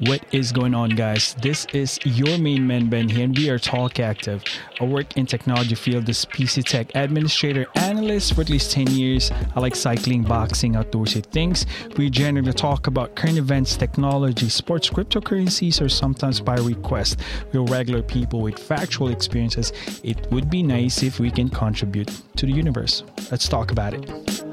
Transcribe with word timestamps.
What 0.00 0.24
is 0.32 0.50
going 0.50 0.74
on, 0.74 0.90
guys? 0.90 1.34
This 1.42 1.66
is 1.74 1.98
your 2.04 2.38
main 2.38 2.66
man 2.66 2.88
Ben 2.88 3.06
here, 3.06 3.24
and 3.24 3.36
we 3.36 3.50
are 3.50 3.58
Talk 3.58 4.00
Active. 4.00 4.42
I 4.80 4.84
work 4.84 5.18
in 5.18 5.26
technology 5.26 5.74
field 5.74 6.08
as 6.08 6.24
PC 6.24 6.64
Tech 6.64 6.90
administrator 6.94 7.66
analyst 7.74 8.32
for 8.32 8.40
at 8.40 8.48
least 8.48 8.72
10 8.72 8.86
years. 8.92 9.30
I 9.54 9.60
like 9.60 9.76
cycling, 9.76 10.22
boxing, 10.22 10.72
outdoorsy 10.72 11.22
things. 11.22 11.66
We 11.98 12.08
generally 12.08 12.54
talk 12.54 12.86
about 12.86 13.14
current 13.14 13.36
events, 13.36 13.76
technology, 13.76 14.48
sports, 14.48 14.88
cryptocurrencies, 14.88 15.82
or 15.82 15.90
sometimes 15.90 16.40
by 16.40 16.56
request. 16.56 17.20
We're 17.52 17.64
regular 17.64 18.02
people 18.02 18.40
with 18.40 18.58
factual 18.58 19.10
experiences. 19.10 19.74
It 20.02 20.30
would 20.30 20.48
be 20.48 20.62
nice 20.62 21.02
if 21.02 21.20
we 21.20 21.30
can 21.30 21.50
contribute 21.50 22.10
to 22.36 22.46
the 22.46 22.52
universe. 22.52 23.02
Let's 23.30 23.48
talk 23.48 23.70
about 23.70 23.92
it. 23.92 24.49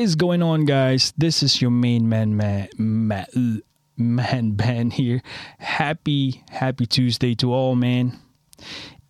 Is 0.00 0.16
going 0.16 0.42
on, 0.42 0.64
guys? 0.64 1.12
This 1.18 1.42
is 1.42 1.60
your 1.60 1.70
main 1.70 2.08
man, 2.08 2.34
man, 2.36 2.68
man, 2.78 3.62
man, 3.98 4.52
Ben 4.52 4.90
here. 4.90 5.22
Happy, 5.58 6.42
happy 6.48 6.86
Tuesday 6.86 7.34
to 7.36 7.52
all, 7.52 7.74
man. 7.74 8.18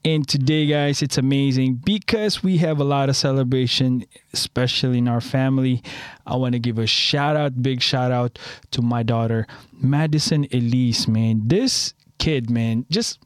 And 0.05 0.27
today, 0.27 0.67
guys, 0.67 1.01
it's 1.03 1.17
amazing 1.17 1.75
because 1.85 2.43
we 2.43 2.57
have 2.59 2.81
a 2.81 2.85
lot 2.85 3.09
of 3.09 3.17
celebration, 3.17 4.05
especially 4.33 4.99
in 4.99 5.07
our 5.07 5.21
family. 5.21 5.83
I 6.27 6.35
want 6.37 6.55
to 6.55 6.59
give 6.59 6.79
a 6.79 6.87
shout 6.87 7.37
out, 7.37 7.63
big 7.63 7.83
shout 7.83 8.11
out 8.11 8.39
to 8.73 8.83
my 8.83 9.05
daughter, 9.05 9.47
Madison 9.73 10.47
Elise, 10.53 11.07
man. 11.07 11.43
This 11.45 11.95
kid, 12.19 12.51
man, 12.51 12.87
just 12.91 13.21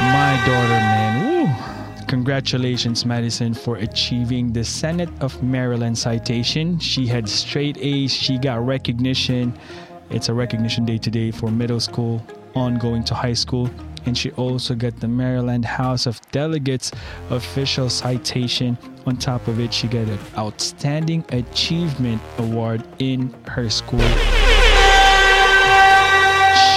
my 0.00 0.42
daughter, 0.46 0.68
man. 0.68 1.77
Congratulations, 2.08 3.04
Madison, 3.04 3.52
for 3.52 3.76
achieving 3.76 4.50
the 4.50 4.64
Senate 4.64 5.10
of 5.20 5.42
Maryland 5.42 5.98
citation. 5.98 6.78
She 6.78 7.06
had 7.06 7.28
straight 7.28 7.76
A's, 7.76 8.10
she 8.10 8.38
got 8.38 8.66
recognition. 8.66 9.52
It's 10.08 10.30
a 10.30 10.34
recognition 10.34 10.86
day 10.86 10.96
today 10.96 11.30
for 11.30 11.50
middle 11.50 11.80
school, 11.80 12.24
ongoing 12.54 13.04
to 13.04 13.14
high 13.14 13.34
school. 13.34 13.70
And 14.06 14.16
she 14.16 14.30
also 14.32 14.74
got 14.74 14.98
the 15.00 15.08
Maryland 15.08 15.66
House 15.66 16.06
of 16.06 16.18
Delegates 16.30 16.92
official 17.28 17.90
citation. 17.90 18.78
On 19.04 19.14
top 19.18 19.46
of 19.46 19.60
it, 19.60 19.74
she 19.74 19.86
got 19.86 20.08
an 20.08 20.18
Outstanding 20.38 21.26
Achievement 21.28 22.22
Award 22.38 22.88
in 23.00 23.34
her 23.48 23.68
school 23.68 24.37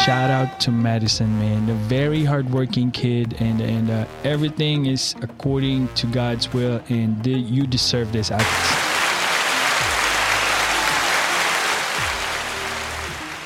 shout 0.05 0.31
out 0.31 0.59
to 0.59 0.71
Madison, 0.71 1.37
man. 1.37 1.69
A 1.69 1.73
very 1.87 2.23
hardworking 2.23 2.91
kid, 2.91 3.35
and 3.39 3.61
and 3.61 3.89
uh, 3.89 4.05
everything 4.23 4.87
is 4.87 5.15
according 5.21 5.89
to 5.89 6.07
God's 6.07 6.51
will, 6.53 6.81
and 6.89 7.25
you 7.25 7.67
deserve 7.67 8.11
this. 8.11 8.31
I, 8.31 8.39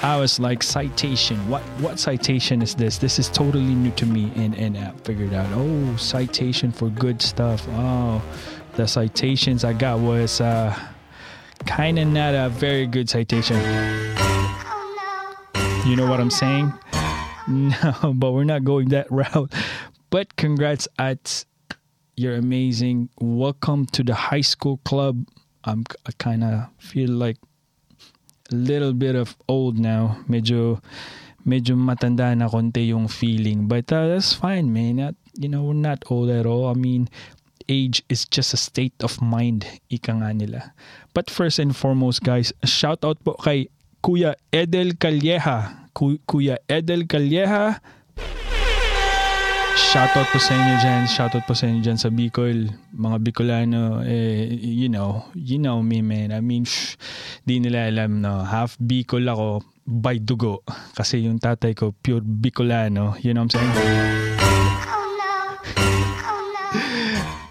I 0.02 0.18
was 0.18 0.40
like, 0.40 0.64
citation. 0.64 1.38
What 1.50 1.62
what 1.82 2.00
citation 2.00 2.62
is 2.62 2.76
this? 2.76 3.00
This 3.00 3.20
is 3.20 3.28
totally 3.28 3.76
new 3.76 3.92
to 3.92 4.06
me, 4.06 4.32
and 4.36 4.56
and 4.56 4.78
I 4.78 4.92
figured 5.04 5.34
out. 5.34 5.50
Oh, 5.52 5.96
citation 5.98 6.72
for 6.72 6.90
good 6.90 7.22
stuff. 7.22 7.68
Oh, 7.72 8.22
the 8.76 8.88
citations 8.88 9.66
I 9.66 9.74
got 9.74 10.00
was 10.00 10.40
uh, 10.40 10.74
kind 11.66 12.00
of 12.00 12.08
not 12.08 12.34
a 12.34 12.48
very 12.48 12.88
good 12.88 13.10
citation. 13.10 14.05
You 15.86 15.96
know 15.96 16.10
what 16.10 16.20
I'm 16.20 16.32
saying? 16.32 16.74
No, 17.48 18.14
but 18.18 18.32
we're 18.32 18.44
not 18.44 18.64
going 18.64 18.90
that 18.90 19.06
route. 19.12 19.54
But 20.10 20.36
congrats 20.36 20.88
at 20.98 21.46
you're 22.18 22.34
amazing. 22.34 23.10
Welcome 23.22 23.86
to 23.94 24.02
the 24.02 24.16
high 24.16 24.42
school 24.42 24.78
club. 24.84 25.30
I'm 25.64 25.86
I 26.08 26.12
kind 26.18 26.44
of 26.44 26.74
feel 26.80 27.12
like 27.12 27.38
a 28.52 28.56
little 28.56 28.94
bit 28.94 29.14
of 29.14 29.38
old 29.48 29.78
now. 29.78 30.18
Medyo 30.28 30.82
medyo 31.46 31.78
matanda 31.78 32.34
na 32.36 32.50
konti 32.50 32.90
yung 32.90 33.08
feeling. 33.08 33.68
But 33.68 33.94
uh, 33.94 34.08
that's 34.08 34.34
fine, 34.34 34.74
man. 34.74 34.96
Not, 34.96 35.14
you 35.38 35.50
know, 35.50 35.70
we're 35.70 35.78
not 35.78 36.02
old 36.10 36.32
at 36.32 36.48
all. 36.48 36.66
I 36.66 36.74
mean, 36.74 37.10
age 37.70 38.02
is 38.10 38.26
just 38.26 38.54
a 38.54 38.58
state 38.58 38.98
of 39.04 39.22
mind, 39.22 39.70
ika 39.90 40.14
nga 40.18 40.34
nila. 40.34 40.74
But 41.14 41.30
first 41.30 41.60
and 41.60 41.78
foremost, 41.78 42.24
guys, 42.24 42.54
shout 42.66 43.06
out 43.06 43.22
po 43.22 43.38
kay 43.38 43.70
Kuya 44.06 44.38
Edel 44.54 45.02
Calleja. 45.02 45.90
Ku- 45.90 46.22
Kuya 46.30 46.62
Edel 46.70 47.10
Calleja. 47.10 47.82
Shoutout 49.76 50.30
po 50.30 50.38
sa 50.38 50.54
inyo 50.54 50.76
dyan. 50.78 51.02
Shoutout 51.10 51.44
po 51.50 51.58
sa 51.58 51.66
inyo 51.66 51.82
dyan 51.82 51.98
sa 51.98 52.14
Bicol. 52.14 52.70
Mga 52.94 53.18
Bicolano, 53.26 54.06
eh, 54.06 54.46
you 54.54 54.94
know, 54.94 55.26
you 55.34 55.58
know 55.58 55.82
me, 55.82 56.06
man. 56.06 56.30
I 56.30 56.38
mean, 56.38 56.70
shh, 56.70 56.94
di 57.50 57.58
nila 57.58 57.90
alam, 57.90 58.22
no. 58.22 58.46
Half 58.46 58.78
Bicol 58.78 59.26
ako 59.26 59.66
by 59.90 60.22
dugo. 60.22 60.62
Kasi 60.94 61.26
yung 61.26 61.42
tatay 61.42 61.74
ko, 61.74 61.90
pure 61.98 62.22
Bicolano. 62.22 63.18
You 63.26 63.34
know 63.34 63.50
what 63.50 63.58
I'm 63.58 63.74
saying? 63.74 63.74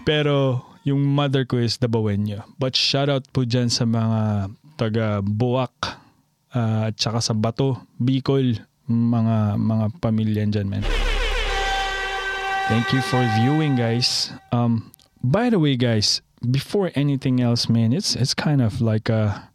Pero, 0.07 0.63
yung 0.87 1.03
mother 1.03 1.43
ko 1.43 1.59
is 1.59 1.75
Dabawenyo. 1.83 2.47
But 2.55 2.79
shoutout 2.79 3.27
po 3.35 3.43
dyan 3.43 3.67
sa 3.67 3.83
mga 3.83 4.47
taga 4.79 5.19
Buwak, 5.19 6.04
uh, 6.55 6.89
at 6.89 6.95
saka 6.97 7.19
sa 7.19 7.35
Bato, 7.35 7.85
Bicol, 7.99 8.55
mga 8.87 9.59
mga 9.59 9.85
pamilya 9.99 10.47
dyan. 10.47 10.81
Thank 12.65 12.93
you 12.93 13.01
for 13.01 13.21
viewing, 13.37 13.75
guys. 13.75 14.33
Um, 14.49 14.89
by 15.21 15.51
the 15.51 15.59
way, 15.59 15.75
guys, 15.75 16.21
before 16.49 16.89
anything 16.95 17.41
else, 17.41 17.69
man, 17.69 17.93
it's 17.93 18.15
it's 18.15 18.33
kind 18.33 18.61
of 18.61 18.81
like 18.81 19.09
a 19.09 19.51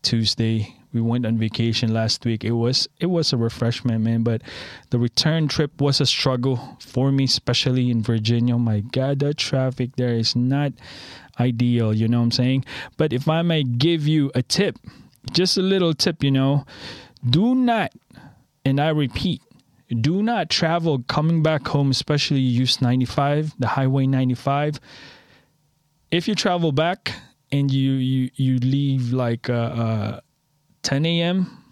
Tuesday. 0.00 0.72
We 0.96 1.04
went 1.04 1.26
on 1.26 1.36
vacation 1.36 1.92
last 1.92 2.24
week. 2.24 2.44
It 2.44 2.56
was 2.56 2.88
it 2.96 3.12
was 3.12 3.32
a 3.32 3.36
refreshment, 3.36 4.00
man. 4.00 4.24
But 4.24 4.40
the 4.88 4.98
return 4.98 5.48
trip 5.48 5.80
was 5.80 6.00
a 6.00 6.06
struggle 6.08 6.78
for 6.80 7.12
me, 7.12 7.24
especially 7.24 7.90
in 7.90 8.00
Virginia. 8.00 8.56
My 8.56 8.80
God, 8.80 9.20
the 9.20 9.34
traffic 9.34 9.96
there 9.96 10.16
is 10.16 10.32
not 10.32 10.72
ideal. 11.38 11.92
You 11.92 12.08
know 12.08 12.24
what 12.24 12.32
I'm 12.32 12.40
saying? 12.40 12.64
But 12.96 13.12
if 13.12 13.28
I 13.28 13.42
may 13.42 13.64
give 13.64 14.08
you 14.08 14.32
a 14.34 14.40
tip, 14.40 14.80
just 15.32 15.56
a 15.56 15.62
little 15.62 15.94
tip, 15.94 16.22
you 16.22 16.30
know, 16.30 16.64
do 17.28 17.54
not, 17.54 17.92
and 18.64 18.80
I 18.80 18.90
repeat, 18.90 19.42
do 20.00 20.22
not 20.22 20.50
travel 20.50 21.02
coming 21.08 21.42
back 21.42 21.66
home, 21.68 21.90
especially 21.90 22.40
use 22.40 22.82
95, 22.82 23.54
the 23.58 23.68
Highway 23.68 24.06
95. 24.06 24.80
If 26.10 26.28
you 26.28 26.34
travel 26.34 26.72
back 26.72 27.14
and 27.52 27.70
you 27.70 27.92
you 27.92 28.30
you 28.34 28.58
leave 28.58 29.12
like 29.12 29.48
uh, 29.48 29.52
uh 29.52 30.20
10 30.82 31.06
a.m., 31.06 31.64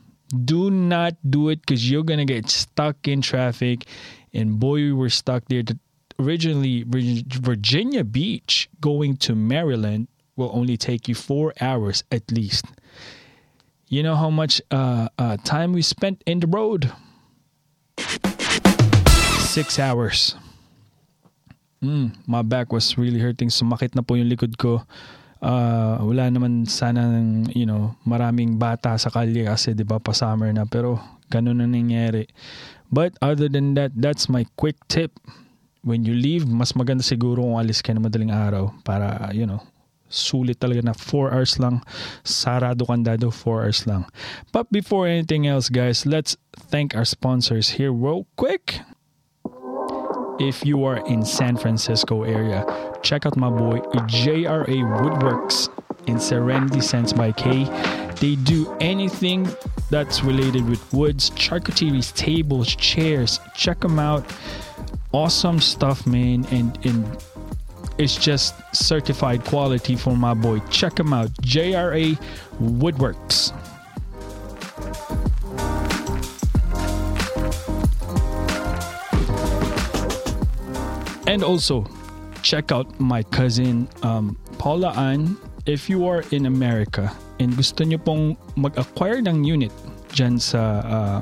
do 0.45 0.71
not 0.71 1.15
do 1.29 1.49
it 1.49 1.61
because 1.61 1.89
you're 1.91 2.05
gonna 2.05 2.25
get 2.25 2.49
stuck 2.49 3.07
in 3.07 3.21
traffic. 3.21 3.87
And 4.33 4.59
boy, 4.59 4.77
we 4.77 4.93
were 4.93 5.11
stuck 5.11 5.45
there. 5.47 5.63
Originally, 6.19 6.85
Virginia 6.87 8.05
Beach 8.05 8.69
going 8.81 9.17
to 9.19 9.35
Maryland 9.35 10.09
will 10.37 10.51
only 10.53 10.77
take 10.77 11.09
you 11.09 11.15
four 11.15 11.53
hours 11.61 12.05
at 12.11 12.31
least. 12.31 12.67
You 13.95 14.03
know 14.03 14.19
how 14.19 14.27
much 14.27 14.59
uh, 14.75 15.07
uh, 15.15 15.39
time 15.47 15.71
we 15.71 15.79
spent 15.87 16.19
in 16.27 16.43
the 16.43 16.51
road? 16.51 16.91
Six 19.39 19.79
hours. 19.79 20.35
Mm, 21.79 22.11
my 22.27 22.43
back 22.43 22.75
was 22.75 22.99
really 22.99 23.23
hurting. 23.23 23.55
Sumakit 23.55 23.95
na 23.95 24.03
po 24.03 24.19
yung 24.19 24.27
likod 24.27 24.59
ko. 24.59 24.83
Uh, 25.39 26.03
wala 26.03 26.27
naman 26.27 26.67
sana 26.67 27.07
ng, 27.07 27.55
you 27.55 27.71
know, 27.71 27.95
maraming 28.03 28.59
bata 28.59 28.99
sa 28.99 29.15
kalye 29.15 29.47
kasi 29.47 29.79
'di 29.79 29.87
ba 29.87 30.03
pa 30.03 30.11
summer 30.11 30.51
na 30.51 30.67
pero 30.67 30.99
ganun 31.31 31.63
na 31.63 31.71
nangyari. 31.71 32.27
But 32.91 33.15
other 33.23 33.47
than 33.47 33.79
that, 33.79 33.95
that's 33.95 34.27
my 34.27 34.43
quick 34.59 34.75
tip. 34.91 35.15
When 35.87 36.03
you 36.03 36.19
leave, 36.19 36.51
mas 36.51 36.75
maganda 36.75 37.07
siguro 37.07 37.47
kung 37.47 37.63
alis 37.63 37.79
ka 37.79 37.95
na 37.95 38.03
madaling 38.03 38.35
araw 38.35 38.75
para, 38.83 39.31
you 39.31 39.47
know, 39.47 39.63
sulit 40.15 40.63
talaga 40.63 40.87
na 40.87 40.95
4 40.95 41.35
hours 41.35 41.59
lang. 41.59 41.83
Sarado 42.23 42.87
kandado 42.87 43.35
4 43.35 43.67
hours 43.67 43.83
lang. 43.91 44.07
But 44.55 44.71
before 44.71 45.11
anything 45.11 45.51
else, 45.51 45.67
guys, 45.67 46.07
let's 46.07 46.39
thank 46.55 46.95
our 46.95 47.05
sponsors 47.05 47.77
here 47.77 47.91
real 47.91 48.31
quick. 48.39 48.79
If 50.39 50.67
you 50.67 50.83
are 50.87 50.99
in 51.07 51.23
San 51.23 51.55
Francisco 51.59 52.23
area, 52.23 52.67
check 53.03 53.27
out 53.27 53.37
my 53.37 53.51
boy 53.51 53.79
JRA 54.11 54.83
Woodworks 54.99 55.71
in 56.07 56.19
Serenity 56.19 56.81
Scents 56.81 57.13
by 57.13 57.31
K. 57.31 57.67
They 58.19 58.35
do 58.35 58.67
anything 58.81 59.47
that's 59.91 60.23
related 60.23 60.69
with 60.69 60.83
woods, 60.93 61.31
charcuteries, 61.39 62.15
tables, 62.15 62.75
chairs. 62.75 63.39
Check 63.55 63.81
them 63.81 63.99
out. 63.99 64.27
Awesome 65.13 65.61
stuff, 65.61 66.07
man. 66.07 66.47
And 66.51 66.75
and 66.83 67.07
it's 67.97 68.17
just 68.17 68.55
certified 68.75 69.45
quality 69.45 69.95
for 69.95 70.17
my 70.17 70.35
boy. 70.35 70.59
Check 70.71 70.99
him 70.99 71.13
out. 71.13 71.31
JRA 71.43 72.19
Woodworks. 72.59 73.55
And 81.27 81.43
also, 81.43 81.87
check 82.43 82.73
out 82.73 82.99
my 83.01 83.23
cousin 83.23 83.89
um, 84.03 84.37
Paula 84.59 84.91
Ann. 84.93 85.37
If 85.67 85.89
you 85.89 86.07
are 86.07 86.23
in 86.31 86.47
America 86.47 87.11
and 87.41 87.57
gusto 87.57 87.85
nyo 87.85 87.99
pong 87.99 88.37
mag-acquire 88.55 89.25
ng 89.25 89.43
unit 89.43 89.73
dyan 90.13 90.37
sa 90.37 90.83
uh, 90.85 91.19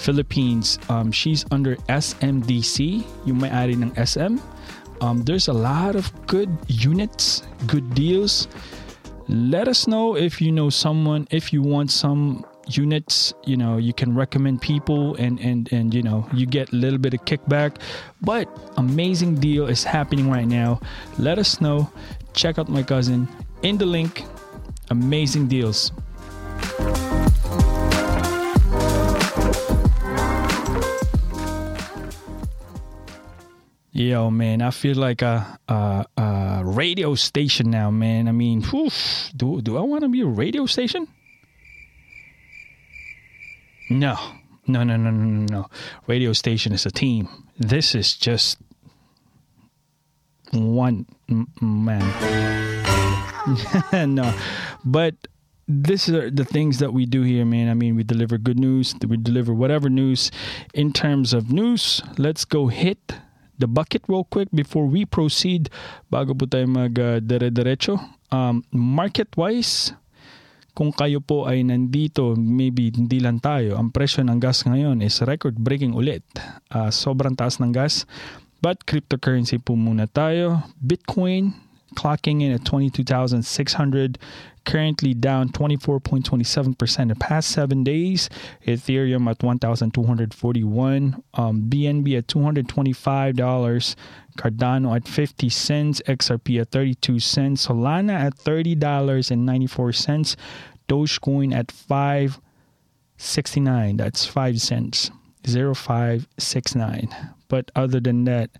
Philippines, 0.00 0.80
um, 0.88 1.12
she's 1.12 1.44
under 1.52 1.76
SMDC. 1.86 3.04
Yung 3.28 3.38
may-ari 3.38 3.76
ng 3.76 3.94
SM. 3.94 4.42
Um, 5.00 5.22
there's 5.22 5.48
a 5.48 5.52
lot 5.52 5.96
of 5.96 6.10
good 6.26 6.50
units, 6.66 7.42
good 7.66 7.94
deals. 7.94 8.48
Let 9.28 9.68
us 9.68 9.86
know 9.86 10.16
if 10.16 10.40
you 10.40 10.50
know 10.50 10.70
someone, 10.70 11.28
if 11.30 11.52
you 11.52 11.62
want 11.62 11.90
some 11.90 12.44
units 12.68 13.32
you 13.44 13.56
know 13.56 13.78
you 13.78 13.94
can 13.94 14.14
recommend 14.14 14.60
people 14.60 15.14
and 15.14 15.40
and 15.40 15.72
and 15.72 15.94
you 15.94 16.02
know 16.02 16.28
you 16.34 16.44
get 16.44 16.70
a 16.70 16.76
little 16.76 16.98
bit 16.98 17.14
of 17.14 17.24
kickback. 17.24 17.80
But 18.20 18.48
amazing 18.76 19.36
deal 19.36 19.66
is 19.66 19.84
happening 19.84 20.30
right 20.30 20.46
now. 20.46 20.80
Let 21.18 21.38
us 21.38 21.60
know. 21.60 21.90
Check 22.34 22.58
out 22.58 22.68
my 22.68 22.82
cousin. 22.82 23.28
In 23.62 23.78
the 23.78 23.86
link 23.86 24.24
amazing 24.90 25.48
deals 25.48 25.92
Yo, 33.98 34.30
man, 34.30 34.62
I 34.62 34.70
feel 34.70 34.94
like 34.94 35.22
a, 35.22 35.58
a, 35.66 36.06
a 36.16 36.62
radio 36.64 37.16
station 37.16 37.68
now, 37.68 37.90
man. 37.90 38.28
I 38.28 38.32
mean, 38.32 38.62
whew, 38.62 38.90
do 39.36 39.60
do 39.60 39.76
I 39.76 39.80
want 39.80 40.02
to 40.02 40.08
be 40.08 40.20
a 40.20 40.26
radio 40.26 40.66
station? 40.66 41.08
No, 43.90 44.14
no, 44.68 44.84
no, 44.84 44.96
no, 44.96 45.10
no, 45.10 45.46
no. 45.50 45.66
Radio 46.06 46.32
station 46.32 46.72
is 46.72 46.86
a 46.86 46.92
team. 46.92 47.28
This 47.58 47.96
is 47.96 48.14
just 48.14 48.58
one 50.52 51.04
man. 51.60 52.06
no, 54.14 54.32
but 54.84 55.16
this 55.66 56.08
are 56.08 56.30
the 56.30 56.44
things 56.44 56.78
that 56.78 56.92
we 56.92 57.04
do 57.04 57.22
here, 57.22 57.44
man. 57.44 57.68
I 57.68 57.74
mean, 57.74 57.96
we 57.96 58.04
deliver 58.04 58.38
good 58.38 58.60
news. 58.60 58.94
We 59.04 59.16
deliver 59.16 59.52
whatever 59.52 59.90
news. 59.90 60.30
In 60.72 60.92
terms 60.92 61.34
of 61.34 61.50
news, 61.50 62.00
let's 62.16 62.44
go 62.44 62.68
hit 62.68 63.12
the 63.58 63.66
bucket 63.66 64.06
real 64.06 64.24
quick 64.24 64.48
before 64.54 64.86
we 64.86 65.04
proceed. 65.04 65.68
Bago 66.08 66.32
po 66.32 66.46
tayo 66.46 66.64
mag 66.70 66.94
uh, 66.96 67.18
dere-derecho. 67.18 67.98
Um, 68.30 68.62
market-wise, 68.72 69.92
kung 70.78 70.94
kayo 70.94 71.18
po 71.18 71.50
ay 71.50 71.66
nandito, 71.66 72.38
maybe 72.38 72.94
hindi 72.94 73.18
lang 73.18 73.42
tayo, 73.42 73.74
ang 73.74 73.90
presyo 73.90 74.22
ng 74.22 74.38
gas 74.38 74.62
ngayon 74.62 75.02
is 75.02 75.18
record-breaking 75.20 75.90
ulit. 75.90 76.22
Uh, 76.70 76.88
sobrang 76.88 77.34
taas 77.34 77.58
ng 77.58 77.74
gas. 77.74 78.06
But 78.58 78.86
cryptocurrency 78.86 79.62
po 79.62 79.78
muna 79.78 80.10
tayo. 80.10 80.66
Bitcoin 80.82 81.54
clocking 81.94 82.42
in 82.42 82.52
at 82.52 82.64
22,600 82.64 84.18
currently 84.68 85.14
down 85.14 85.48
24.27% 85.48 87.08
the 87.08 87.14
past 87.14 87.50
seven 87.50 87.82
days. 87.82 88.28
Ethereum 88.66 89.30
at 89.30 89.42
1,241. 89.42 91.22
Um, 91.34 91.62
BNB 91.70 92.18
at 92.18 92.26
$225. 92.26 93.96
Cardano 94.36 94.94
at 94.94 95.08
50 95.08 95.48
cents. 95.48 96.02
XRP 96.06 96.60
at 96.60 96.70
32 96.70 97.18
cents. 97.18 97.66
Solana 97.66 98.12
at 98.12 98.36
$30.94. 98.36 100.36
Dogecoin 100.86 101.54
at 101.54 101.72
569. 101.72 103.96
That's 103.96 104.26
5 104.26 104.60
cents. 104.60 105.10
0569. 105.46 107.08
But 107.48 107.70
other 107.74 108.00
than 108.00 108.24
that, 108.24 108.50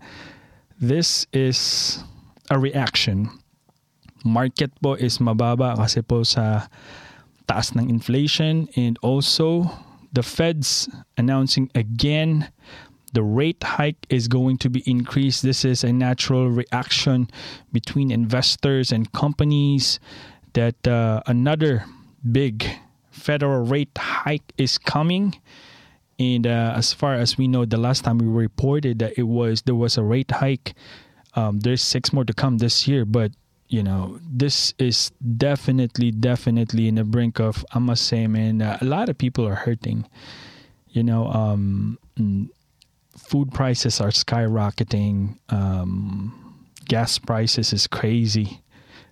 this 0.81 1.27
is 1.31 2.03
a 2.49 2.57
reaction 2.57 3.29
market 4.25 4.71
po 4.81 4.93
is 4.99 5.17
mababa 5.19 5.77
kasi 5.79 6.03
po 6.03 6.23
sa 6.27 6.67
taas 7.47 7.71
ng 7.75 7.89
inflation 7.89 8.67
and 8.75 8.99
also 9.01 9.65
the 10.11 10.21
Fed's 10.21 10.89
announcing 11.17 11.71
again 11.73 12.51
the 13.13 13.23
rate 13.23 13.63
hike 13.63 14.05
is 14.09 14.27
going 14.27 14.57
to 14.57 14.69
be 14.69 14.83
increased. 14.85 15.41
This 15.41 15.65
is 15.65 15.83
a 15.83 15.91
natural 15.91 16.49
reaction 16.49 17.27
between 17.73 18.11
investors 18.11 18.91
and 18.91 19.11
companies 19.13 19.99
that 20.53 20.87
uh, 20.87 21.21
another 21.25 21.85
big 22.31 22.65
federal 23.09 23.65
rate 23.65 23.97
hike 23.97 24.53
is 24.57 24.77
coming. 24.77 25.35
And 26.19 26.45
uh, 26.45 26.73
as 26.75 26.93
far 26.93 27.15
as 27.15 27.37
we 27.37 27.47
know, 27.47 27.65
the 27.65 27.77
last 27.77 28.03
time 28.03 28.17
we 28.17 28.27
reported 28.27 28.99
that 28.99 29.17
it 29.17 29.23
was 29.23 29.63
there 29.63 29.75
was 29.75 29.97
a 29.97 30.03
rate 30.03 30.31
hike. 30.31 30.73
Um, 31.35 31.59
there's 31.59 31.81
six 31.81 32.11
more 32.11 32.25
to 32.25 32.33
come 32.33 32.57
this 32.57 32.87
year, 32.87 33.05
but 33.05 33.31
you 33.69 33.83
know, 33.83 34.19
this 34.27 34.73
is 34.79 35.11
definitely, 35.37 36.09
definitely 36.09 36.87
in 36.87 36.95
the 36.95 37.03
brink 37.03 37.39
of, 37.39 37.63
I 37.71 37.77
must 37.77 38.05
say, 38.05 38.25
man, 38.25 38.63
uh, 38.63 38.79
a 38.81 38.85
lot 38.85 39.09
of 39.09 39.17
people 39.17 39.47
are 39.47 39.55
hurting. 39.55 40.07
You 40.89 41.03
know, 41.03 41.27
um, 41.27 41.99
food 43.15 43.51
prices 43.51 44.01
are 44.01 44.09
skyrocketing. 44.09 45.37
Um, 45.49 46.65
gas 46.87 47.19
prices 47.19 47.71
is 47.71 47.85
crazy. 47.85 48.61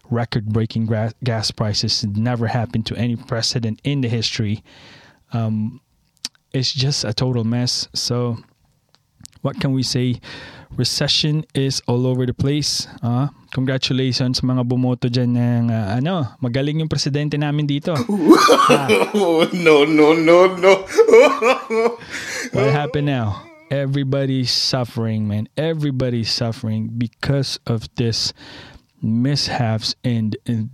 Record 0.09 0.47
breaking 0.47 0.87
gra- 0.87 1.13
gas 1.23 1.51
prices 1.51 2.03
never 2.03 2.47
happened 2.47 2.87
to 2.87 2.95
any 2.95 3.15
precedent 3.15 3.79
in 3.83 4.01
the 4.01 4.09
history. 4.09 4.63
Um, 5.33 5.81
it's 6.51 6.73
just 6.73 7.03
a 7.03 7.13
total 7.13 7.43
mess. 7.43 7.87
So, 7.93 8.37
what 9.41 9.59
can 9.59 9.73
we 9.73 9.83
say? 9.83 10.19
recession 10.75 11.45
is 11.53 11.81
all 11.87 12.05
over 12.05 12.25
the 12.25 12.33
place. 12.33 12.87
Uh, 13.01 13.27
congratulations 13.53 14.39
sa 14.39 14.43
mga 14.43 14.67
bumoto 14.67 15.07
dyan 15.07 15.37
ng 15.37 15.63
uh, 15.71 15.97
ano, 15.97 16.27
magaling 16.43 16.83
yung 16.83 16.91
presidente 16.91 17.39
namin 17.39 17.65
dito. 17.69 17.95
uh, 17.95 18.87
no, 19.55 19.87
no, 19.87 20.13
no, 20.13 20.37
no. 20.59 20.73
what 22.51 22.69
happened 22.73 23.07
now? 23.07 23.43
Everybody's 23.67 24.51
suffering, 24.51 25.27
man. 25.27 25.47
Everybody's 25.55 26.31
suffering 26.31 26.87
because 26.95 27.59
of 27.67 27.87
this 27.99 28.31
mishaps 29.03 29.95
and, 30.03 30.35
and 30.47 30.71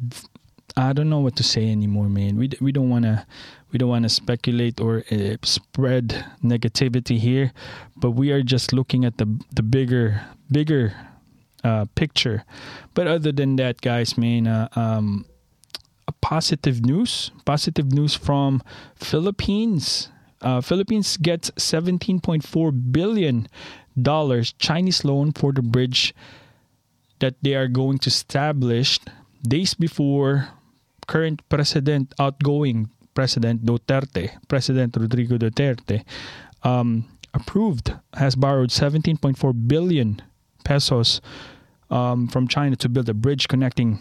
I 0.75 0.93
don't 0.93 1.09
know 1.09 1.19
what 1.19 1.35
to 1.37 1.43
say 1.43 1.69
anymore, 1.69 2.09
man. 2.09 2.37
We 2.37 2.49
we 2.59 2.71
don't 2.71 2.89
want 2.89 3.05
to 3.05 3.25
we 3.71 3.77
don't 3.77 3.89
want 3.89 4.03
to 4.03 4.09
speculate 4.09 4.81
or 4.81 5.03
uh, 5.11 5.37
spread 5.43 6.25
negativity 6.43 7.19
here, 7.19 7.53
but 7.95 8.11
we 8.11 8.31
are 8.31 8.41
just 8.41 8.73
looking 8.73 9.05
at 9.05 9.17
the 9.17 9.27
the 9.53 9.61
bigger 9.61 10.21
bigger 10.51 10.93
uh, 11.63 11.85
picture. 11.95 12.43
But 12.93 13.07
other 13.07 13.31
than 13.31 13.55
that, 13.57 13.81
guys, 13.81 14.17
man, 14.17 14.47
uh, 14.47 14.67
um, 14.75 15.25
a 16.07 16.11
positive 16.11 16.83
news, 16.85 17.31
positive 17.45 17.91
news 17.93 18.15
from 18.15 18.61
Philippines. 18.95 20.09
Uh, 20.41 20.59
Philippines 20.59 21.15
gets 21.15 21.51
17.4 21.51 22.91
billion 22.91 23.47
dollars 24.01 24.53
Chinese 24.57 25.05
loan 25.05 25.31
for 25.31 25.53
the 25.53 25.61
bridge 25.61 26.13
that 27.19 27.35
they 27.43 27.55
are 27.55 27.69
going 27.69 27.97
to 27.99 28.09
establish 28.09 28.99
days 29.47 29.73
before 29.73 30.49
current 31.07 31.47
president 31.49 32.13
outgoing 32.19 32.89
President 33.13 33.63
Duterte, 33.65 34.31
President 34.47 34.95
Rodrigo 34.97 35.37
Duterte, 35.37 36.03
um, 36.63 37.05
approved, 37.33 37.93
has 38.15 38.35
borrowed 38.35 38.69
17.4 38.69 39.67
billion 39.67 40.21
pesos 40.63 41.21
um, 41.89 42.27
from 42.27 42.47
China 42.47 42.75
to 42.75 42.89
build 42.89 43.09
a 43.09 43.13
bridge 43.13 43.47
connecting 43.47 43.99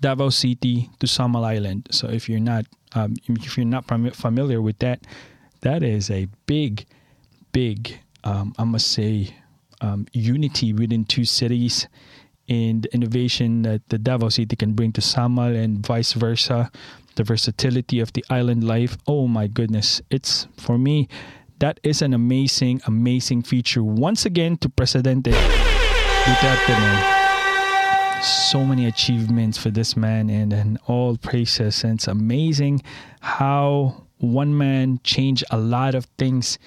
Davao 0.00 0.28
City 0.28 0.90
to 0.98 1.06
Samal 1.06 1.44
Island. 1.44 1.88
So 1.90 2.08
if 2.08 2.28
you're 2.28 2.40
not 2.40 2.66
um, 2.94 3.16
if 3.26 3.56
you're 3.56 3.66
not 3.66 3.86
familiar 3.86 4.62
with 4.62 4.78
that, 4.78 5.00
that 5.62 5.82
is 5.82 6.10
a 6.10 6.28
big, 6.46 6.86
big, 7.52 7.98
um, 8.22 8.54
I 8.56 8.64
must 8.64 8.88
say, 8.88 9.34
um, 9.80 10.06
unity 10.12 10.72
within 10.72 11.04
two 11.04 11.24
cities 11.24 11.88
and 12.48 12.86
innovation 12.86 13.62
that 13.62 13.88
the 13.88 13.98
Davao 13.98 14.28
City 14.28 14.56
can 14.56 14.74
bring 14.74 14.92
to 14.92 15.00
Samal 15.00 15.56
and 15.56 15.84
vice 15.84 16.12
versa 16.12 16.70
the 17.16 17.24
versatility 17.24 18.00
of 18.00 18.12
the 18.12 18.24
island 18.28 18.64
life. 18.64 18.96
Oh 19.06 19.26
my 19.26 19.46
goodness. 19.46 20.02
It's 20.10 20.46
for 20.56 20.78
me, 20.78 21.08
that 21.60 21.80
is 21.82 22.02
an 22.02 22.12
amazing, 22.12 22.80
amazing 22.86 23.42
feature. 23.42 23.82
Once 23.82 24.26
again 24.26 24.56
to 24.58 24.68
Presidente 24.68 25.30
Duterte, 25.30 26.68
man. 26.68 28.22
So 28.22 28.64
many 28.64 28.86
achievements 28.86 29.58
for 29.58 29.70
this 29.70 29.96
man 29.96 30.30
and, 30.30 30.52
and 30.52 30.78
all 30.86 31.16
praises. 31.16 31.84
And 31.84 31.94
it's 31.94 32.08
amazing 32.08 32.82
how 33.20 34.04
one 34.18 34.56
man 34.56 35.00
changed 35.04 35.44
a 35.50 35.58
lot 35.58 35.94
of 35.94 36.06
things 36.18 36.58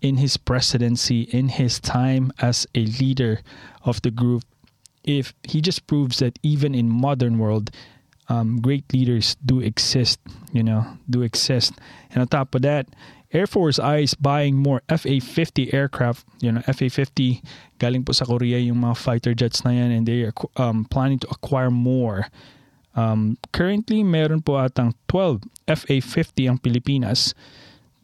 in 0.00 0.16
his 0.16 0.36
presidency, 0.36 1.22
in 1.22 1.48
his 1.48 1.80
time 1.80 2.32
as 2.38 2.66
a 2.74 2.86
leader 2.86 3.40
of 3.84 4.00
the 4.02 4.10
group. 4.10 4.44
If 5.18 5.34
he 5.42 5.60
just 5.60 5.86
proves 5.86 6.18
that 6.20 6.38
even 6.42 6.74
in 6.74 6.88
modern 6.88 7.38
world, 7.38 7.70
um, 8.30 8.60
great 8.62 8.86
leaders 8.92 9.36
do 9.44 9.60
exist, 9.60 10.20
you 10.52 10.62
know, 10.62 10.86
do 11.10 11.22
exist. 11.22 11.74
And 12.14 12.22
on 12.22 12.28
top 12.28 12.54
of 12.54 12.62
that, 12.62 12.86
Air 13.32 13.46
Force 13.46 13.78
eyes 13.78 14.14
buying 14.14 14.56
more 14.56 14.82
FA-50 14.88 15.74
aircraft. 15.74 16.26
You 16.40 16.52
know, 16.52 16.62
FA-50 16.62 17.42
galing 17.78 18.04
po 18.04 18.12
sa 18.12 18.24
Korea 18.24 18.58
yung 18.58 18.82
mga 18.82 18.96
fighter 18.96 19.34
jets 19.34 19.64
na 19.64 19.70
yan 19.70 19.90
and 19.90 20.06
they 20.06 20.22
are 20.26 20.34
um, 20.56 20.84
planning 20.86 21.18
to 21.18 21.28
acquire 21.30 21.70
more. 21.70 22.26
Um, 22.96 23.38
currently, 23.52 24.02
meron 24.02 24.42
po 24.42 24.58
atang 24.58 24.94
12 25.06 25.46
FA-50 25.70 26.50
ang 26.50 26.58
Pilipinas 26.58 27.34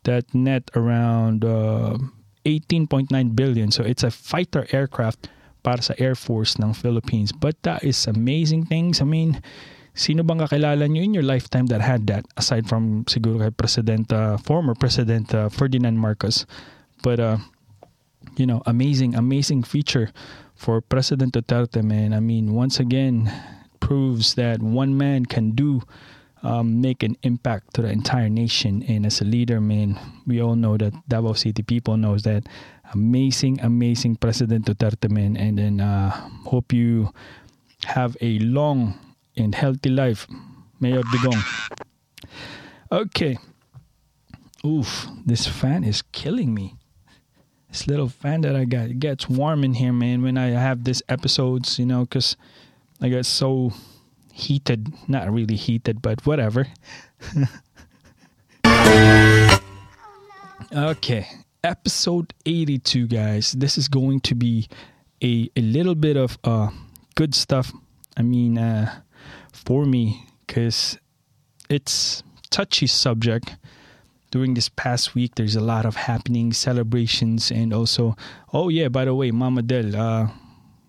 that 0.07 0.31
net 0.31 0.71
around 0.79 1.43
uh, 1.43 1.99
18.9 2.47 3.11
billion. 3.35 3.75
So 3.75 3.83
it's 3.83 4.07
a 4.07 4.15
fighter 4.15 4.67
aircraft 4.71 5.27
para 5.67 5.83
sa 5.83 5.99
Air 5.99 6.15
Force 6.15 6.63
ng 6.63 6.71
Philippines. 6.71 7.35
But 7.35 7.59
that 7.67 7.83
is 7.83 8.07
amazing 8.07 8.71
things. 8.71 9.03
I 9.03 9.07
mean, 9.11 9.43
Sino 9.97 10.21
bang 10.21 10.45
kakilala 10.45 10.85
nyo 10.93 11.01
in 11.01 11.17
your 11.17 11.25
lifetime 11.25 11.73
that 11.73 11.81
had 11.81 12.05
that 12.05 12.29
aside 12.37 12.69
from 12.69 13.09
siguro 13.09 13.41
kay 13.41 13.49
President, 13.49 14.13
uh, 14.13 14.37
former 14.37 14.77
President 14.77 15.33
uh, 15.33 15.49
Ferdinand 15.49 15.97
Marcos? 15.97 16.45
But, 17.01 17.17
uh, 17.17 17.41
you 18.37 18.45
know, 18.45 18.61
amazing, 18.69 19.17
amazing 19.17 19.65
feature 19.65 20.13
for 20.53 20.85
President 20.85 21.33
Duterte, 21.33 21.81
man. 21.81 22.13
I 22.13 22.21
mean, 22.21 22.53
once 22.53 22.77
again, 22.77 23.33
proves 23.81 24.37
that 24.37 24.61
one 24.61 25.01
man 25.01 25.25
can 25.25 25.57
do 25.57 25.81
um, 26.45 26.85
make 26.85 27.01
an 27.01 27.17
impact 27.25 27.73
to 27.75 27.83
the 27.83 27.89
entire 27.89 28.29
nation. 28.29 28.85
And 28.85 29.09
as 29.09 29.25
a 29.25 29.25
leader, 29.25 29.65
man, 29.65 29.97
we 30.29 30.45
all 30.45 30.61
know 30.61 30.77
that 30.77 30.93
Davao 31.09 31.33
City 31.33 31.65
people 31.65 31.97
knows 31.97 32.23
that 32.29 32.45
amazing, 32.93 33.61
amazing 33.61 34.17
President 34.17 34.67
Duterte, 34.67 35.11
man. 35.11 35.37
And 35.37 35.59
then 35.59 35.81
uh, 35.81 36.11
hope 36.45 36.73
you 36.73 37.13
have 37.85 38.17
a 38.21 38.39
long 38.39 38.99
and 39.37 39.55
healthy 39.55 39.91
life. 39.91 40.27
Mayor 40.81 41.03
Digong. 41.03 41.43
Okay. 42.93 43.39
Oof, 44.65 45.07
this 45.25 45.47
fan 45.47 45.85
is 45.85 46.03
killing 46.13 46.53
me. 46.53 46.75
This 47.69 47.87
little 47.87 48.09
fan 48.09 48.41
that 48.43 48.57
I 48.57 48.65
got 48.65 48.91
it 48.91 49.01
gets 49.01 49.29
warm 49.29 49.65
in 49.65 49.75
here, 49.75 49.93
man. 49.93 50.23
When 50.23 50.39
I 50.39 50.49
have 50.49 50.85
these 50.85 51.03
episodes, 51.09 51.79
you 51.79 51.87
know, 51.87 52.01
because 52.03 52.37
I 53.01 53.09
get 53.09 53.27
so 53.27 53.73
heated. 54.33 54.93
Not 55.09 55.33
really 55.33 55.57
heated, 55.57 56.03
but 56.03 56.25
whatever. 56.27 56.69
okay, 60.73 61.27
episode 61.67 62.33
82, 62.47 63.09
guys. 63.09 63.53
This 63.53 63.77
is 63.77 63.89
going 63.89 64.21
to 64.21 64.35
be 64.35 64.69
a, 65.23 65.51
a 65.57 65.61
little 65.61 65.97
bit 65.97 66.17
of 66.17 66.39
uh, 66.45 66.71
good 67.17 67.35
stuff. 67.35 67.73
I 68.17 68.23
mean, 68.23 68.57
uh, 68.57 69.01
for 69.53 69.85
me 69.85 70.27
because 70.47 70.99
it's 71.69 72.23
touchy 72.51 72.87
subject. 72.87 73.57
During 74.31 74.55
this 74.55 74.69
past 74.69 75.15
week 75.15 75.35
there's 75.35 75.57
a 75.57 75.61
lot 75.61 75.87
of 75.87 75.97
happening 75.97 76.53
celebrations 76.53 77.51
and 77.51 77.73
also 77.73 78.17
oh 78.53 78.69
yeah 78.69 78.89
by 78.89 79.05
the 79.05 79.15
way 79.15 79.31
mama 79.31 79.63
del 79.63 79.97
uh, 79.97 80.29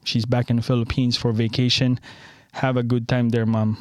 she's 0.04 0.26
back 0.26 0.50
in 0.50 0.58
the 0.58 0.62
philippines 0.62 1.18
for 1.18 1.32
vacation. 1.32 2.00
Have 2.54 2.78
a 2.78 2.84
good 2.84 3.08
time 3.08 3.30
there 3.30 3.46
mom. 3.46 3.78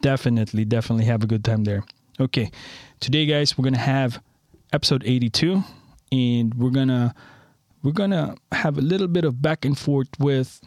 Definitely 0.00 0.64
definitely 0.64 1.06
have 1.06 1.22
a 1.22 1.26
good 1.26 1.44
time 1.44 1.64
there. 1.64 1.84
Okay. 2.20 2.50
Today 3.00 3.26
guys 3.26 3.58
we're 3.58 3.64
gonna 3.64 3.78
have 3.78 4.20
episode 4.74 5.04
82 5.06 5.62
and 6.10 6.52
we're 6.54 6.70
gonna 6.70 7.14
we're 7.84 7.92
gonna 7.92 8.34
have 8.50 8.76
a 8.76 8.80
little 8.80 9.06
bit 9.06 9.24
of 9.24 9.40
back 9.40 9.64
and 9.64 9.78
forth 9.78 10.08
with 10.18 10.60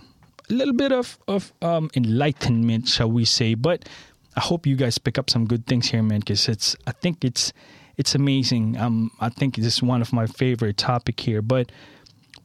a 0.50 0.54
little 0.54 0.74
bit 0.74 0.94
of 0.94 1.20
of 1.28 1.52
um, 1.62 1.90
enlightenment, 1.94 2.88
shall 2.88 3.12
we 3.12 3.26
say? 3.26 3.54
But 3.54 3.90
I 4.38 4.40
hope 4.40 4.66
you 4.66 4.78
guys 4.78 4.98
pick 4.98 5.18
up 5.18 5.30
some 5.30 5.46
good 5.46 5.66
things 5.68 5.90
here, 5.90 6.02
man, 6.02 6.22
because 6.22 6.48
it's 6.48 6.74
I 6.88 6.94
think 6.94 7.26
it's 7.26 7.52
it's 7.98 8.16
amazing. 8.16 8.78
Um, 8.78 9.12
I 9.20 9.28
think 9.28 9.58
this 9.58 9.76
is 9.76 9.84
one 9.84 10.02
of 10.02 10.14
my 10.14 10.26
favorite 10.26 10.78
topic 10.78 11.20
here, 11.20 11.42
but 11.42 11.74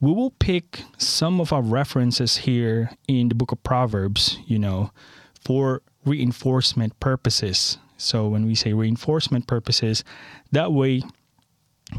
we 0.00 0.11
will 0.11 0.33
pick 0.33 0.83
some 0.99 1.40
of 1.40 1.52
our 1.52 1.62
references 1.62 2.38
here 2.38 2.90
in 3.07 3.28
the 3.28 3.37
book 3.37 3.52
of 3.52 3.62
Proverbs, 3.62 4.37
you 4.47 4.59
know, 4.59 4.90
for 5.45 5.83
reinforcement 6.04 6.99
purposes. 6.99 7.78
So 7.99 8.26
when 8.26 8.47
we 8.47 8.57
say 8.57 8.73
reinforcement 8.73 9.47
purposes, 9.47 10.02
that 10.50 10.73
way 10.73 11.02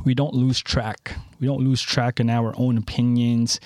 we 0.05 0.13
don't 0.13 0.33
lose 0.33 0.62
track. 0.62 1.15
We 1.39 1.47
don't 1.47 1.62
lose 1.62 1.81
track 1.81 2.19
in 2.19 2.29
our 2.29 2.53
own 2.57 2.77
opinions 2.77 3.59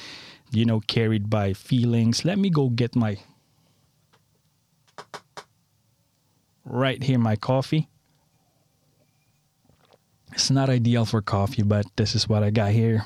you 0.51 0.65
know, 0.65 0.79
carried 0.81 1.29
by 1.29 1.53
feelings. 1.53 2.25
Let 2.25 2.38
me 2.38 2.50
go 2.50 2.69
get 2.69 2.96
my 2.96 3.17
right 6.65 7.01
here 7.01 7.19
my 7.19 7.36
coffee. 7.36 7.89
It's 10.34 10.51
not 10.51 10.69
ideal 10.69 11.05
for 11.05 11.22
coffee, 11.22 11.63
but 11.63 11.86
this 11.96 12.13
is 12.13 12.29
what 12.29 12.43
I 12.43 12.51
got 12.51 12.72
here. 12.72 13.03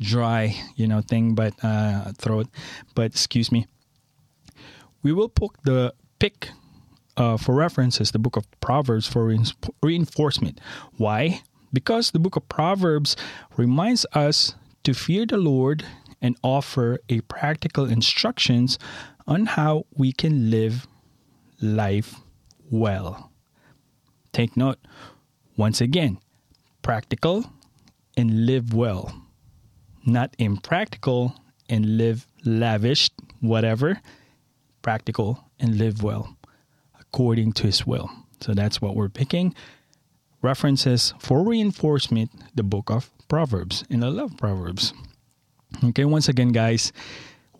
Dry, 0.00 0.54
you 0.76 0.86
know, 0.86 1.00
thing, 1.00 1.34
but 1.34 1.54
uh, 1.62 2.12
throat. 2.18 2.48
But 2.94 3.06
excuse 3.06 3.50
me. 3.50 3.66
We 5.02 5.12
will 5.12 5.28
pick 5.28 5.50
the 5.64 5.94
pick 6.18 6.50
uh, 7.16 7.36
for 7.36 7.54
references 7.54 8.10
the 8.10 8.18
book 8.18 8.36
of 8.36 8.46
Proverbs 8.60 9.06
for 9.06 9.26
re- 9.26 9.44
reinforcement. 9.82 10.60
Why? 10.96 11.42
Because 11.74 12.12
the 12.12 12.18
book 12.18 12.36
of 12.36 12.48
Proverbs 12.48 13.16
reminds 13.56 14.06
us 14.14 14.54
to 14.84 14.94
fear 14.94 15.26
the 15.26 15.36
Lord 15.36 15.84
and 16.22 16.36
offer 16.42 17.00
a 17.10 17.20
practical 17.22 17.84
instructions 17.84 18.78
on 19.26 19.46
how 19.46 19.84
we 19.94 20.12
can 20.12 20.50
live 20.50 20.86
life 21.60 22.14
well. 22.70 23.30
Take 24.32 24.56
note, 24.56 24.78
once 25.56 25.80
again, 25.80 26.18
practical 26.82 27.44
and 28.16 28.46
live 28.46 28.72
well, 28.72 29.12
not 30.06 30.34
impractical 30.38 31.34
and 31.68 31.98
live 31.98 32.26
lavish, 32.44 33.10
whatever, 33.40 34.00
practical 34.82 35.44
and 35.58 35.76
live 35.76 36.02
well 36.02 36.36
according 37.00 37.52
to 37.52 37.64
his 37.64 37.86
will. 37.86 38.10
So 38.40 38.54
that's 38.54 38.80
what 38.80 38.94
we're 38.94 39.08
picking. 39.08 39.54
References 40.44 41.14
for 41.20 41.42
reinforcement, 41.42 42.30
the 42.54 42.62
book 42.62 42.90
of 42.90 43.10
Proverbs. 43.28 43.82
And 43.88 44.04
I 44.04 44.08
love 44.08 44.36
Proverbs. 44.36 44.92
Okay, 45.82 46.04
once 46.04 46.28
again, 46.28 46.52
guys, 46.52 46.92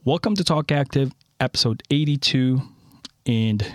welcome 0.05 0.35
to 0.35 0.45
Talk 0.45 0.71
Active, 0.71 1.11
episode 1.41 1.83
82. 1.91 2.61
And 3.25 3.67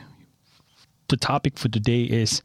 the 1.08 1.18
topic 1.18 1.58
for 1.58 1.70
today 1.70 2.04
is 2.04 2.44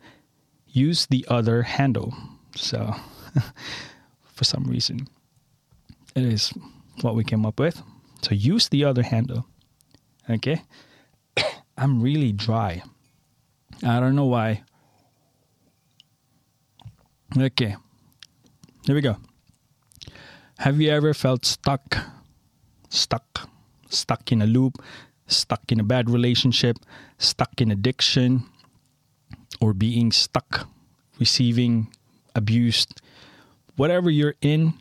use 0.66 1.04
the 1.04 1.26
other 1.28 1.60
handle. 1.60 2.14
So, 2.56 2.94
for 4.32 4.44
some 4.44 4.64
reason, 4.64 5.06
it 6.16 6.22
is 6.22 6.50
what 7.02 7.14
we 7.14 7.24
came 7.24 7.44
up 7.44 7.60
with. 7.60 7.82
So, 8.22 8.34
use 8.34 8.70
the 8.70 8.86
other 8.86 9.02
handle. 9.02 9.44
Okay, 10.30 10.62
I'm 11.76 12.00
really 12.00 12.32
dry. 12.32 12.82
I 13.82 14.00
don't 14.00 14.16
know 14.16 14.24
why. 14.24 14.62
Okay, 17.36 17.74
here 18.86 18.94
we 18.94 19.00
go. 19.00 19.16
Have 20.58 20.80
you 20.80 20.88
ever 20.90 21.12
felt 21.12 21.44
stuck? 21.44 21.98
Stuck. 22.90 23.50
Stuck 23.90 24.30
in 24.30 24.40
a 24.40 24.46
loop, 24.46 24.80
stuck 25.26 25.72
in 25.72 25.80
a 25.80 25.82
bad 25.82 26.08
relationship, 26.08 26.76
stuck 27.18 27.60
in 27.60 27.72
addiction, 27.72 28.44
or 29.60 29.72
being 29.74 30.12
stuck, 30.12 30.68
receiving 31.18 31.88
abused. 32.36 33.02
Whatever 33.74 34.10
you're 34.10 34.36
in, 34.40 34.74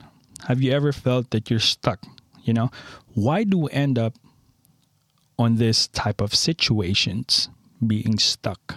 have 0.48 0.62
you 0.62 0.74
ever 0.74 0.93
felt 0.93 1.31
that 1.31 1.50
you're 1.50 1.60
stuck? 1.60 2.05
You 2.43 2.53
know, 2.53 2.69
why 3.15 3.45
do 3.45 3.57
we 3.57 3.72
end 3.72 3.98
up 3.98 4.13
on 5.39 5.55
this 5.55 5.88
type 5.88 6.22
of 6.22 6.36
situations, 6.36 7.50
being 7.86 8.19
stuck? 8.19 8.75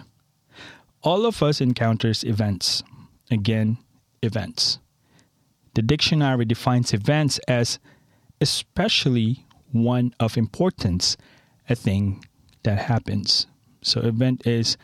All 1.03 1.27
of 1.27 1.43
us 1.43 1.61
encounters 1.61 2.23
events. 2.23 2.81
Again, 3.29 3.77
events. 4.21 4.79
The 5.73 5.81
dictionary 5.81 6.45
defines 6.45 6.93
events 6.93 7.39
as 7.47 7.79
especially 8.41 9.45
one 9.71 10.13
of 10.19 10.37
importance, 10.37 11.17
a 11.69 11.75
thing 11.75 12.23
that 12.63 12.79
happens. 12.79 13.47
So 13.81 14.01
event 14.01 14.47
is 14.47 14.77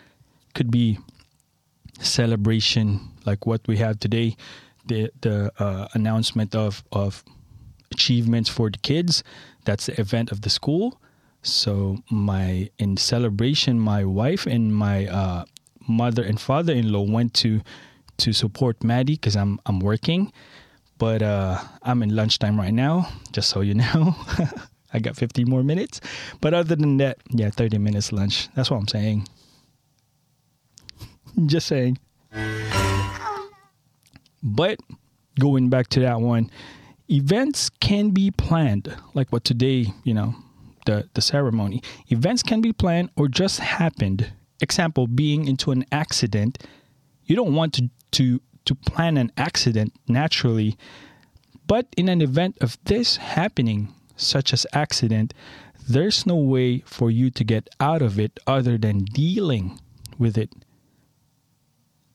could 0.54 0.70
be 0.70 1.00
celebration 2.00 3.00
like 3.26 3.46
what 3.46 3.62
we 3.68 3.78
have 3.78 4.00
today, 4.00 4.36
the 4.86 5.10
the 5.22 5.52
uh, 5.60 5.88
announcement 5.94 6.56
of 6.56 6.84
of 6.92 7.24
achievements 7.92 8.50
for 8.50 8.70
the 8.70 8.78
kids. 8.80 9.24
That's 9.66 9.86
the 9.86 10.00
event 10.00 10.32
of 10.32 10.42
the 10.42 10.50
school. 10.50 11.00
So 11.42 11.98
my 12.10 12.70
in 12.78 12.98
celebration, 12.98 13.80
my 13.80 14.04
wife 14.06 14.46
and 14.46 14.74
my 14.76 15.08
uh, 15.08 15.46
mother 15.88 16.24
and 16.24 16.40
father-in-law 16.40 17.04
went 17.04 17.34
to 17.36 17.62
to 18.18 18.34
support 18.34 18.84
Maddie 18.84 19.14
because 19.16 19.36
I'm 19.36 19.60
I'm 19.66 19.80
working 19.80 20.32
but 21.04 21.22
uh, 21.22 21.60
I'm 21.82 22.02
in 22.02 22.16
lunchtime 22.16 22.58
right 22.58 22.74
now, 22.74 23.10
just 23.34 23.50
so 23.50 23.60
you 23.60 23.74
know. 23.84 24.16
I 24.94 25.00
got 25.00 25.18
15 25.18 25.50
more 25.50 25.62
minutes. 25.62 26.00
But 26.40 26.54
other 26.54 26.78
than 26.78 26.96
that, 26.98 27.18
yeah, 27.30 27.50
30 27.50 27.78
minutes 27.80 28.14
lunch. 28.14 28.48
That's 28.56 28.72
what 28.72 28.78
I'm 28.78 28.88
saying. 28.88 29.28
just 31.46 31.68
saying. 31.68 31.98
But 34.42 34.80
going 35.40 35.70
back 35.70 35.90
to 35.90 36.00
that 36.02 36.22
one, 36.22 36.50
events 37.10 37.70
can 37.70 38.12
be 38.12 38.32
planned, 38.32 38.96
like 39.14 39.30
what 39.32 39.44
today, 39.44 39.88
you 40.06 40.14
know, 40.14 40.36
the, 40.86 41.10
the 41.16 41.22
ceremony. 41.22 41.82
Events 42.10 42.44
can 42.44 42.62
be 42.62 42.72
planned 42.72 43.10
or 43.18 43.28
just 43.28 43.60
happened. 43.60 44.32
Example, 44.62 45.08
being 45.08 45.48
into 45.48 45.72
an 45.72 45.86
accident. 45.92 46.64
You 47.26 47.36
don't 47.36 47.56
want 47.56 47.74
to, 47.74 47.90
to, 48.14 48.42
to 48.66 48.76
plan 48.76 49.18
an 49.18 49.32
accident 49.38 49.94
naturally, 50.08 50.78
but 51.68 51.88
in 51.98 52.10
an 52.10 52.22
event 52.22 52.58
of 52.62 52.78
this 52.86 53.18
happening, 53.18 53.94
such 54.16 54.54
as 54.54 54.66
accident, 54.74 55.34
there's 55.88 56.26
no 56.26 56.36
way 56.36 56.80
for 56.86 57.12
you 57.12 57.30
to 57.32 57.44
get 57.44 57.68
out 57.80 58.02
of 58.02 58.20
it 58.20 58.40
other 58.48 58.78
than 58.78 59.04
dealing 59.06 59.80
with 60.18 60.38
it. 60.38 60.54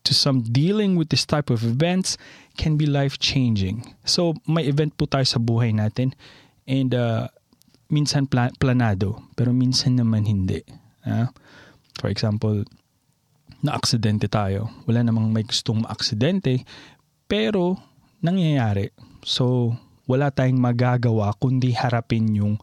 To 0.05 0.13
some, 0.13 0.41
dealing 0.41 0.95
with 0.95 1.09
this 1.09 1.25
type 1.25 1.49
of 1.49 1.63
events 1.63 2.17
can 2.57 2.77
be 2.77 2.87
life-changing. 2.87 3.93
So, 4.05 4.33
may 4.47 4.65
event 4.65 4.97
po 4.97 5.05
tayo 5.05 5.27
sa 5.27 5.37
buhay 5.37 5.75
natin 5.75 6.17
and 6.65 6.95
uh, 6.95 7.29
minsan 7.93 8.25
pla- 8.25 8.53
planado, 8.57 9.21
pero 9.37 9.53
minsan 9.53 10.01
naman 10.01 10.25
hindi. 10.25 10.65
Uh, 11.05 11.29
for 12.01 12.09
example, 12.09 12.65
na-aksidente 13.59 14.31
tayo. 14.31 14.71
Wala 14.87 15.03
namang 15.03 15.31
may 15.31 15.43
gustong 15.43 15.83
ma-aksidente, 15.83 16.63
pero 17.27 17.75
nangyayari. 18.23 18.91
So, 19.23 19.75
wala 20.09 20.31
tayong 20.33 20.57
magagawa 20.57 21.35
kundi 21.37 21.75
harapin 21.75 22.33
yung 22.33 22.55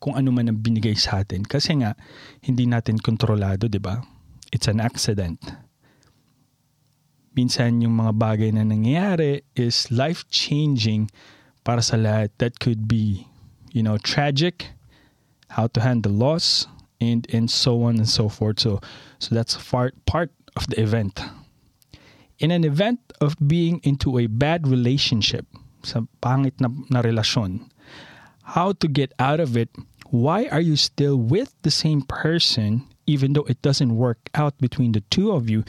kung 0.00 0.14
ano 0.14 0.30
man 0.30 0.48
ang 0.48 0.60
binigay 0.60 0.94
sa 0.94 1.24
atin. 1.24 1.42
Kasi 1.42 1.82
nga, 1.82 1.96
hindi 2.44 2.64
natin 2.68 3.00
kontrolado, 3.00 3.66
di 3.66 3.80
ba? 3.80 4.00
It's 4.54 4.70
an 4.70 4.78
accident. 4.78 5.40
Minsan 7.36 7.84
yung 7.84 8.00
mga 8.00 8.12
bagay 8.16 8.50
na 8.54 8.64
nangyayari 8.64 9.44
is 9.52 9.92
life-changing 9.92 11.12
para 11.66 11.84
sa 11.84 12.00
lahat. 12.00 12.32
That 12.40 12.62
could 12.62 12.88
be, 12.88 13.28
you 13.74 13.84
know, 13.84 14.00
tragic, 14.00 14.72
how 15.52 15.68
to 15.76 15.84
handle 15.84 16.16
loss, 16.16 16.64
and 17.00 17.26
and 17.32 17.50
so 17.50 17.82
on 17.84 17.96
and 17.96 18.08
so 18.08 18.28
forth. 18.28 18.60
So 18.60 18.80
so 19.18 19.34
that's 19.34 19.56
part 19.56 19.94
part 20.06 20.30
of 20.56 20.66
the 20.68 20.80
event. 20.80 21.20
In 22.38 22.50
an 22.50 22.64
event 22.64 23.00
of 23.20 23.36
being 23.46 23.80
into 23.82 24.18
a 24.18 24.26
bad 24.26 24.68
relationship, 24.68 25.46
sa 25.86 26.02
pangit 26.20 26.60
na, 26.60 26.68
na 26.90 27.00
relasyon. 27.00 27.70
How 28.42 28.72
to 28.78 28.86
get 28.86 29.14
out 29.18 29.40
of 29.40 29.56
it? 29.56 29.70
Why 30.10 30.46
are 30.50 30.60
you 30.60 30.76
still 30.76 31.16
with 31.16 31.54
the 31.62 31.70
same 31.70 32.02
person 32.02 32.86
even 33.06 33.32
though 33.32 33.46
it 33.46 33.62
doesn't 33.62 33.96
work 33.96 34.30
out 34.34 34.58
between 34.58 34.92
the 34.92 35.02
two 35.10 35.32
of 35.32 35.50
you? 35.50 35.64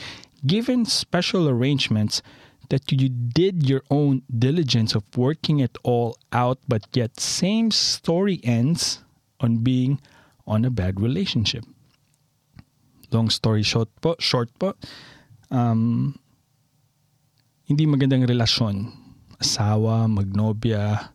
Given 0.46 0.86
special 0.86 1.50
arrangements 1.50 2.22
that 2.70 2.92
you 2.92 3.10
did 3.10 3.68
your 3.68 3.82
own 3.90 4.22
diligence 4.28 4.94
of 4.94 5.04
working 5.16 5.60
it 5.60 5.78
all 5.84 6.18
out, 6.32 6.60
but 6.68 6.84
yet 6.94 7.20
same 7.20 7.72
story 7.72 8.40
ends 8.44 9.04
on 9.40 9.64
being 9.64 10.00
on 10.48 10.64
a 10.64 10.72
bad 10.72 11.00
relationship. 11.00 11.68
Long 13.12 13.30
story 13.30 13.64
short 13.64 13.92
po, 14.02 14.16
short 14.20 14.50
po, 14.58 14.74
um, 15.52 16.16
hindi 17.68 17.86
magandang 17.86 18.28
relasyon 18.28 18.92
asawa, 19.38 20.10
magnobya, 20.10 21.14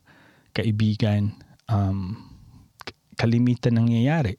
kaibigan, 0.55 1.33
um, 1.67 2.17
kalimitan 3.17 3.77
nangyayari. 3.77 4.37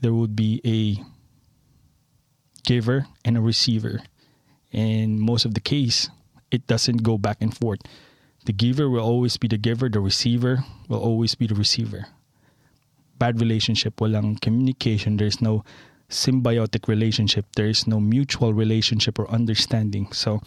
There 0.00 0.12
would 0.12 0.36
be 0.36 0.60
a 0.66 1.00
giver 2.66 3.06
and 3.24 3.36
a 3.36 3.40
receiver. 3.40 4.02
And 4.72 5.18
most 5.20 5.46
of 5.46 5.54
the 5.54 5.64
case, 5.64 6.10
it 6.50 6.66
doesn't 6.66 7.02
go 7.02 7.16
back 7.16 7.38
and 7.40 7.56
forth. 7.56 7.80
The 8.44 8.52
giver 8.52 8.90
will 8.90 9.02
always 9.02 9.36
be 9.36 9.48
the 9.48 9.58
giver, 9.58 9.88
the 9.88 10.00
receiver 10.00 10.62
will 10.88 11.00
always 11.00 11.34
be 11.34 11.46
the 11.46 11.54
receiver. 11.54 12.06
Bad 13.18 13.40
relationship, 13.40 13.96
walang 13.96 14.40
communication, 14.40 15.16
there's 15.16 15.40
no 15.40 15.64
symbiotic 16.08 16.88
relationship, 16.88 17.46
there 17.56 17.66
is 17.66 17.86
no 17.86 17.98
mutual 18.00 18.52
relationship 18.54 19.18
or 19.18 19.30
understanding. 19.30 20.12
So, 20.12 20.40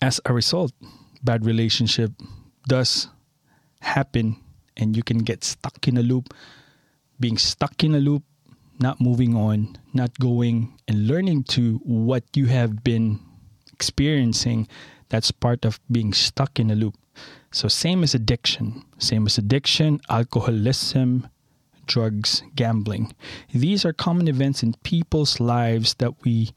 as 0.00 0.20
a 0.24 0.32
result, 0.32 0.72
bad 1.22 1.44
relationship 1.44 2.12
does 2.68 3.08
happen 3.80 4.36
and 4.76 4.96
you 4.96 5.02
can 5.02 5.18
get 5.18 5.44
stuck 5.44 5.88
in 5.88 5.96
a 5.96 6.02
loop 6.02 6.32
being 7.18 7.36
stuck 7.36 7.82
in 7.84 7.94
a 7.94 8.00
loop 8.00 8.22
not 8.78 9.00
moving 9.00 9.36
on 9.36 9.76
not 9.92 10.12
going 10.18 10.72
and 10.88 11.06
learning 11.06 11.44
to 11.44 11.80
what 11.84 12.24
you 12.34 12.46
have 12.46 12.84
been 12.84 13.18
experiencing 13.72 14.68
that's 15.08 15.30
part 15.30 15.64
of 15.64 15.80
being 15.90 16.12
stuck 16.12 16.58
in 16.58 16.70
a 16.70 16.74
loop 16.74 16.94
so 17.50 17.68
same 17.68 18.02
as 18.02 18.14
addiction 18.14 18.84
same 18.98 19.26
as 19.26 19.38
addiction 19.38 20.00
alcoholism 20.08 21.28
drugs 21.86 22.42
gambling 22.54 23.12
these 23.52 23.84
are 23.84 23.92
common 23.92 24.28
events 24.28 24.62
in 24.62 24.74
people's 24.84 25.40
lives 25.40 25.94
that 25.94 26.14
we 26.24 26.50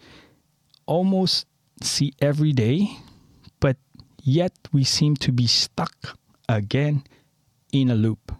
almost 0.85 1.47
see 1.81 2.13
every 2.21 2.51
day 2.51 2.87
but 3.59 3.77
Yet 4.23 4.53
we 4.71 4.85
seem 4.85 5.17
to 5.17 5.33
be 5.33 5.47
stuck 5.47 6.17
again 6.47 7.03
in 7.73 7.91
a 7.91 7.95
loop. 7.95 8.31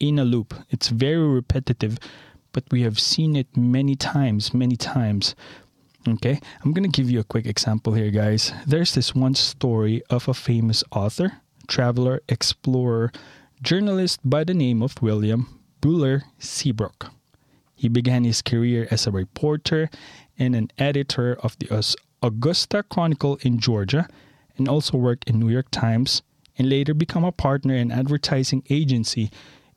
In 0.00 0.18
a 0.18 0.24
loop. 0.24 0.52
It's 0.70 0.88
very 0.88 1.28
repetitive, 1.28 1.98
but 2.52 2.64
we 2.72 2.82
have 2.82 2.98
seen 2.98 3.36
it 3.36 3.56
many 3.56 3.94
times, 3.94 4.52
many 4.52 4.76
times. 4.76 5.36
Okay, 6.08 6.40
I'm 6.64 6.72
gonna 6.72 6.88
give 6.88 7.08
you 7.08 7.20
a 7.20 7.24
quick 7.24 7.46
example 7.46 7.92
here, 7.92 8.10
guys. 8.10 8.52
There's 8.66 8.94
this 8.94 9.14
one 9.14 9.36
story 9.36 10.02
of 10.10 10.26
a 10.26 10.34
famous 10.34 10.82
author, 10.90 11.40
traveler, 11.68 12.22
explorer, 12.28 13.12
journalist 13.62 14.18
by 14.24 14.42
the 14.42 14.54
name 14.54 14.82
of 14.82 15.00
William 15.00 15.60
Buehler 15.80 16.22
Seabrook. 16.38 17.10
He 17.76 17.88
began 17.88 18.24
his 18.24 18.42
career 18.42 18.88
as 18.90 19.06
a 19.06 19.12
reporter 19.12 19.88
and 20.38 20.56
an 20.56 20.70
editor 20.78 21.38
of 21.42 21.56
the 21.58 21.96
Augusta 22.22 22.82
Chronicle 22.82 23.38
in 23.42 23.60
Georgia 23.60 24.08
and 24.56 24.68
also 24.68 24.98
worked 24.98 25.28
in 25.30 25.38
New 25.38 25.48
York 25.48 25.70
Times 25.70 26.22
and 26.56 26.68
later 26.68 26.94
become 26.94 27.24
a 27.24 27.30
partner 27.30 27.74
in 27.74 27.92
advertising 27.92 28.64
agency 28.68 29.30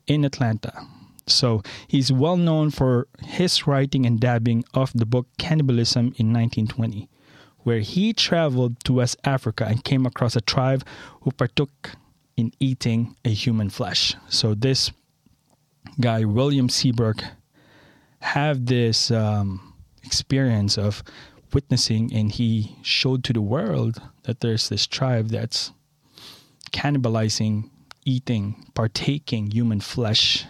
in 0.07 0.25
Atlanta. 0.25 0.73
So 1.27 1.61
he's 1.87 2.11
well 2.11 2.37
known 2.37 2.71
for 2.71 3.07
his 3.19 3.67
writing 3.67 4.05
and 4.05 4.19
dabbing 4.19 4.63
of 4.73 4.91
the 4.93 5.05
book 5.05 5.27
Cannibalism 5.37 6.15
in 6.17 6.33
1920, 6.33 7.07
where 7.63 7.79
he 7.79 8.13
traveled 8.13 8.83
to 8.83 8.93
West 8.93 9.17
Africa 9.23 9.65
and 9.65 9.83
came 9.83 10.05
across 10.05 10.35
a 10.35 10.41
tribe 10.41 10.85
who 11.21 11.31
partook 11.31 11.91
in 12.37 12.51
eating 12.59 13.15
a 13.23 13.29
human 13.29 13.69
flesh. 13.69 14.15
So 14.29 14.53
this 14.55 14.91
guy, 15.99 16.25
William 16.25 16.69
Seabrook, 16.69 17.23
have 18.19 18.65
this 18.65 19.11
um, 19.11 19.73
experience 20.03 20.77
of 20.77 21.03
witnessing 21.53 22.13
and 22.13 22.31
he 22.31 22.75
showed 22.81 23.23
to 23.25 23.33
the 23.33 23.41
world 23.41 24.01
that 24.23 24.39
there's 24.39 24.69
this 24.69 24.87
tribe 24.87 25.29
that's 25.29 25.71
cannibalizing, 26.71 27.69
eating, 28.05 28.65
partaking 28.73 29.51
human 29.51 29.81
flesh. 29.81 30.45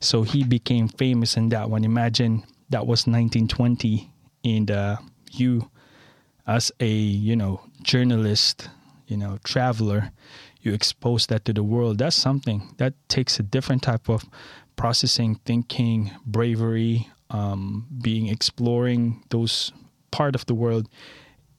So 0.00 0.22
he 0.22 0.44
became 0.44 0.88
famous 0.88 1.36
in 1.36 1.48
that 1.50 1.70
one. 1.70 1.84
Imagine 1.84 2.44
that 2.70 2.86
was 2.86 3.06
1920 3.06 4.10
and 4.44 4.70
uh, 4.70 4.96
you 5.30 5.70
as 6.46 6.72
a, 6.80 6.88
you 6.88 7.36
know, 7.36 7.60
journalist, 7.82 8.68
you 9.06 9.16
know, 9.16 9.38
traveler, 9.44 10.12
you 10.62 10.72
expose 10.72 11.26
that 11.28 11.44
to 11.46 11.52
the 11.52 11.62
world. 11.62 11.98
That's 11.98 12.16
something 12.16 12.74
that 12.78 12.94
takes 13.08 13.38
a 13.38 13.42
different 13.42 13.82
type 13.82 14.08
of 14.08 14.24
processing, 14.76 15.36
thinking, 15.44 16.10
bravery, 16.26 17.08
um, 17.30 17.86
being 18.02 18.28
exploring 18.28 19.22
those 19.30 19.72
part 20.10 20.34
of 20.34 20.46
the 20.46 20.54
world, 20.54 20.88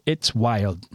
it's 0.05 0.35
wild. 0.35 0.85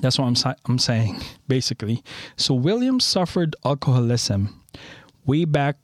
That's 0.00 0.18
what 0.18 0.26
I'm, 0.26 0.54
I'm 0.66 0.78
saying, 0.78 1.20
basically. 1.48 2.02
So, 2.36 2.54
William 2.54 3.00
suffered 3.00 3.54
alcoholism. 3.64 4.60
Way 5.26 5.44
back 5.44 5.76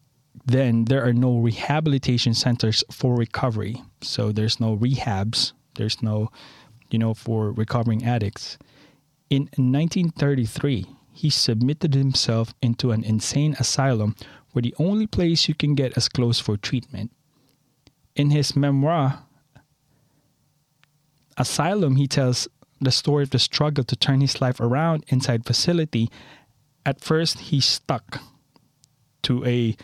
then, 0.46 0.86
there 0.86 1.04
are 1.04 1.12
no 1.12 1.38
rehabilitation 1.38 2.34
centers 2.34 2.82
for 2.90 3.14
recovery. 3.14 3.82
So, 4.02 4.32
there's 4.32 4.58
no 4.60 4.76
rehabs, 4.76 5.52
there's 5.76 6.02
no, 6.02 6.30
you 6.90 6.98
know, 6.98 7.14
for 7.14 7.52
recovering 7.52 8.04
addicts. 8.04 8.58
In 9.28 9.42
1933, 9.56 10.86
he 11.12 11.30
submitted 11.30 11.94
himself 11.94 12.54
into 12.62 12.90
an 12.92 13.04
insane 13.04 13.56
asylum 13.58 14.16
where 14.52 14.62
the 14.62 14.74
only 14.78 15.06
place 15.06 15.48
you 15.48 15.54
can 15.54 15.74
get 15.74 15.96
as 15.96 16.08
close 16.08 16.40
for 16.40 16.56
treatment. 16.56 17.12
In 18.16 18.30
his 18.30 18.56
memoir, 18.56 19.22
Asylum, 21.40 21.96
he 21.96 22.06
tells 22.06 22.48
the 22.82 22.90
story 22.90 23.22
of 23.22 23.30
the 23.30 23.38
struggle 23.38 23.82
to 23.84 23.96
turn 23.96 24.20
his 24.20 24.42
life 24.42 24.60
around 24.60 25.04
inside 25.08 25.46
facility. 25.46 26.10
At 26.84 27.00
first, 27.00 27.48
he 27.48 27.60
stuck 27.60 28.20
to 29.22 29.42
a 29.46 29.74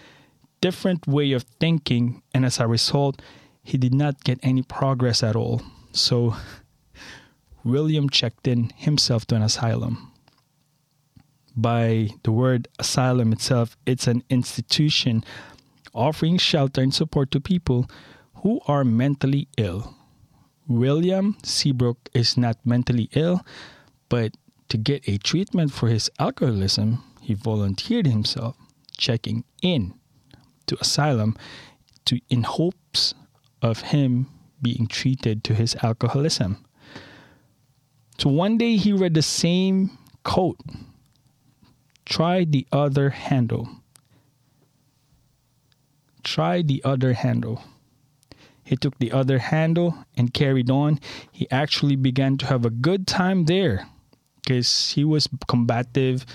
different 0.61 1.07
way 1.07 1.33
of 1.33 1.45
thinking, 1.59 2.23
and 2.35 2.45
as 2.45 2.61
a 2.61 2.67
result, 2.67 3.23
he 3.63 3.79
did 3.79 3.95
not 3.95 4.23
get 4.23 4.39
any 4.43 4.63
progress 4.63 5.23
at 5.23 5.35
all. 5.35 5.63
So, 5.93 6.37
William 7.67 8.09
checked 8.09 8.47
in 8.47 8.71
himself 8.77 9.27
to 9.27 9.35
an 9.35 9.43
asylum. 9.43 10.13
By 11.57 12.11
the 12.23 12.31
word 12.31 12.69
asylum 12.79 13.33
itself, 13.33 13.77
it's 13.85 14.07
an 14.07 14.23
institution 14.31 15.25
offering 15.93 16.39
shelter 16.39 16.81
and 16.81 16.95
support 16.95 17.33
to 17.33 17.41
people 17.41 17.91
who 18.37 18.61
are 18.69 18.85
mentally 18.85 19.49
ill. 19.57 19.95
William 20.69 21.37
Seabrook 21.43 22.09
is 22.15 22.37
not 22.37 22.57
mentally 22.65 23.09
ill, 23.15 23.45
but 24.09 24.37
to 24.69 24.77
get 24.77 25.09
a 25.09 25.19
treatment 25.19 25.73
for 25.73 25.89
his 25.89 26.09
alcoholism, 26.21 27.03
he 27.21 27.35
volunteered 27.35 28.07
himself, 28.07 28.57
checking 28.97 29.45
in 29.61 29.95
to 30.67 30.77
asylum 30.81 31.37
to 32.05 32.21
in 32.29 32.45
hopes 32.45 33.15
of 33.61 33.81
him 33.81 34.29
being 34.63 34.87
treated 34.87 35.43
to 35.45 35.55
his 35.55 35.75
alcoholism. 35.83 36.66
One 38.27 38.59
day 38.59 38.77
he 38.77 38.93
read 38.93 39.15
the 39.15 39.23
same 39.23 39.97
quote. 40.25 40.59
Try 42.05 42.45
the 42.45 42.67
other 42.73 43.11
handle. 43.11 43.69
Try 46.25 46.63
the 46.63 46.83
other 46.85 47.13
handle. 47.13 47.63
He 48.65 48.75
took 48.75 48.99
the 48.99 49.13
other 49.13 49.39
handle 49.39 49.95
and 50.17 50.35
carried 50.35 50.71
on. 50.71 50.99
He 51.31 51.49
actually 51.53 51.95
began 51.95 52.37
to 52.39 52.47
have 52.47 52.65
a 52.65 52.71
good 52.71 53.07
time 53.07 53.45
there 53.45 53.87
because 54.43 54.91
he 54.91 55.05
was 55.05 55.29
combative. 55.47 56.27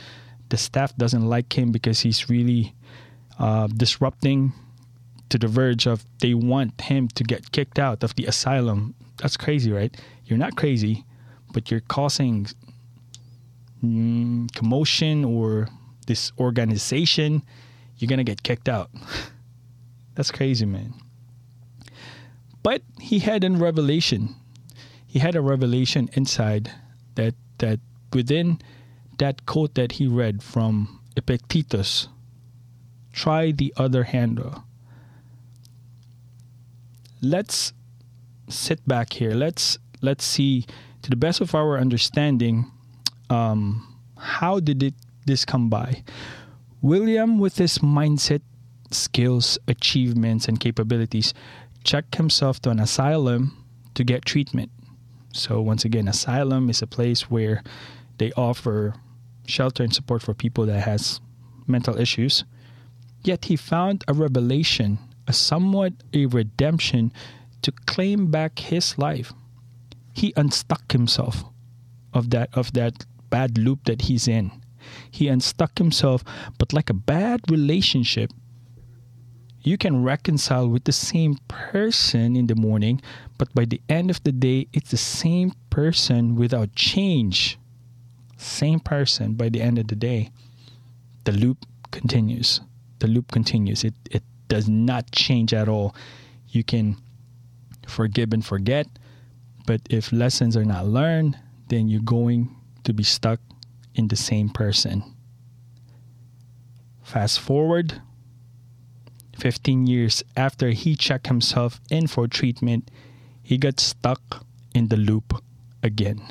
The 0.48 0.56
staff 0.56 0.96
doesn't 0.96 1.28
like 1.28 1.52
him 1.58 1.74
because 1.74 2.00
he's 2.00 2.30
really 2.30 2.74
uh, 3.38 3.68
disrupting 3.68 4.54
to 5.28 5.38
the 5.38 5.48
verge 5.48 5.88
of 5.88 6.06
they 6.22 6.36
want 6.36 6.80
him 6.80 7.10
to 7.10 7.26
get 7.26 7.52
kicked 7.52 7.80
out 7.80 8.02
of 8.02 8.16
the 8.16 8.28
asylum. 8.28 8.96
That's 9.18 9.36
crazy, 9.36 9.74
right? 9.74 9.94
You're 10.24 10.40
not 10.40 10.56
crazy, 10.56 11.04
but 11.54 11.72
you're 11.72 11.82
causing 11.82 12.48
mm, 13.84 14.54
commotion 14.54 15.26
or 15.26 15.68
disorganization. 16.06 17.44
You're 17.98 18.10
gonna 18.10 18.24
get 18.24 18.44
kicked 18.44 18.70
out. 18.70 18.90
That's 20.16 20.32
crazy, 20.32 20.66
man. 20.66 20.94
But 22.64 22.84
he 23.00 23.20
had 23.20 23.44
a 23.44 23.52
revelation. 23.52 24.36
He 25.08 25.20
had 25.20 25.36
a 25.36 25.42
revelation 25.42 26.10
inside 26.14 26.72
that 27.16 27.36
that 27.58 27.80
within 28.14 28.60
that 29.18 29.46
quote 29.46 29.76
that 29.76 29.94
he 29.94 30.08
read 30.08 30.44
from 30.44 31.00
Epictetus, 31.16 32.08
try 33.14 33.52
the 33.52 33.74
other 33.78 34.04
handle. 34.04 34.64
Let's 37.22 37.74
sit 38.50 38.86
back 38.88 39.14
here. 39.14 39.32
Let's 39.32 39.78
let's 40.02 40.26
see 40.26 40.66
to 41.02 41.10
the 41.10 41.16
best 41.16 41.42
of 41.42 41.56
our 41.56 41.78
understanding 41.78 42.72
um, 43.30 43.98
how 44.18 44.60
did 44.60 44.84
it 44.84 44.94
this 45.26 45.46
come 45.46 45.70
by. 45.70 46.04
William, 46.82 47.40
with 47.40 47.58
his 47.58 47.80
mindset, 47.80 48.42
skills, 48.92 49.58
achievements, 49.68 50.48
and 50.48 50.60
capabilities, 50.60 51.34
checked 51.84 52.16
himself 52.16 52.62
to 52.62 52.70
an 52.70 52.80
asylum 52.80 53.66
to 53.94 54.04
get 54.04 54.26
treatment. 54.26 54.72
So, 55.34 55.62
once 55.62 55.86
again, 55.86 56.08
asylum 56.08 56.70
is 56.70 56.82
a 56.82 56.88
place 56.88 57.30
where 57.30 57.64
they 58.18 58.32
offer 58.34 58.96
shelter 59.48 59.84
and 59.84 59.94
support 59.94 60.22
for 60.22 60.34
people 60.34 60.66
that 60.66 60.82
has 60.82 61.22
mental 61.68 61.98
issues. 61.98 62.44
Yet 63.24 63.46
he 63.46 63.56
found 63.56 64.04
a 64.08 64.14
revelation, 64.14 65.00
a 65.28 65.34
somewhat 65.34 65.94
a 66.14 66.26
redemption 66.26 67.14
to 67.62 67.72
claim 67.72 68.32
back 68.32 68.60
his 68.60 68.98
life. 68.98 69.34
He 70.14 70.34
unstuck 70.36 70.92
himself 70.92 71.44
of 72.14 72.30
that 72.32 72.50
of 72.54 72.74
that 72.74 73.06
bad 73.30 73.58
loop 73.58 73.86
that 73.86 74.04
he's 74.04 74.28
in. 74.28 74.52
He 75.10 75.28
unstuck 75.28 75.78
himself, 75.78 76.24
but 76.58 76.74
like 76.74 76.90
a 76.90 76.94
bad 76.94 77.42
relationship, 77.50 78.32
you 79.64 79.78
can 79.78 80.04
reconcile 80.04 80.68
with 80.68 80.86
the 80.86 80.92
same 80.92 81.36
person 81.48 82.36
in 82.36 82.48
the 82.48 82.56
morning, 82.56 83.02
but 83.38 83.54
by 83.54 83.66
the 83.66 83.80
end 83.88 84.10
of 84.10 84.24
the 84.24 84.32
day, 84.32 84.68
it's 84.74 84.90
the 84.90 84.98
same 84.98 85.54
person 85.70 86.36
without 86.36 86.76
change. 86.76 87.60
Same 88.38 88.80
person 88.80 89.34
by 89.34 89.50
the 89.50 89.62
end 89.62 89.78
of 89.78 89.88
the 89.88 89.96
day. 89.96 90.32
The 91.26 91.32
loop 91.32 91.66
continues. 91.92 92.60
The 93.00 93.08
loop 93.08 93.32
continues. 93.32 93.84
It, 93.84 93.94
it 94.10 94.24
does 94.48 94.68
not 94.68 95.12
change 95.12 95.54
at 95.54 95.70
all. 95.70 95.96
You 96.50 96.64
can 96.64 96.98
forgive 97.88 98.34
and 98.34 98.44
forget, 98.44 98.88
but 99.66 99.82
if 99.90 100.12
lessons 100.12 100.56
are 100.58 100.66
not 100.66 100.88
learned, 100.88 101.38
then 101.70 101.88
you're 101.88 102.02
going 102.02 102.56
to 102.84 102.94
be 102.94 103.04
stuck 103.04 103.40
in 103.96 104.08
the 104.08 104.16
same 104.16 104.50
person. 104.50 105.04
Fast 107.04 107.40
forward 107.40 108.02
15 109.38 109.88
years 109.88 110.24
after 110.38 110.70
he 110.70 110.96
checked 110.96 111.28
himself 111.28 111.82
in 111.90 112.08
for 112.08 112.28
treatment, 112.28 112.92
he 113.42 113.58
got 113.58 113.80
stuck 113.80 114.46
in 114.76 114.90
the 114.90 114.98
loop 114.98 115.42
again. 115.82 116.22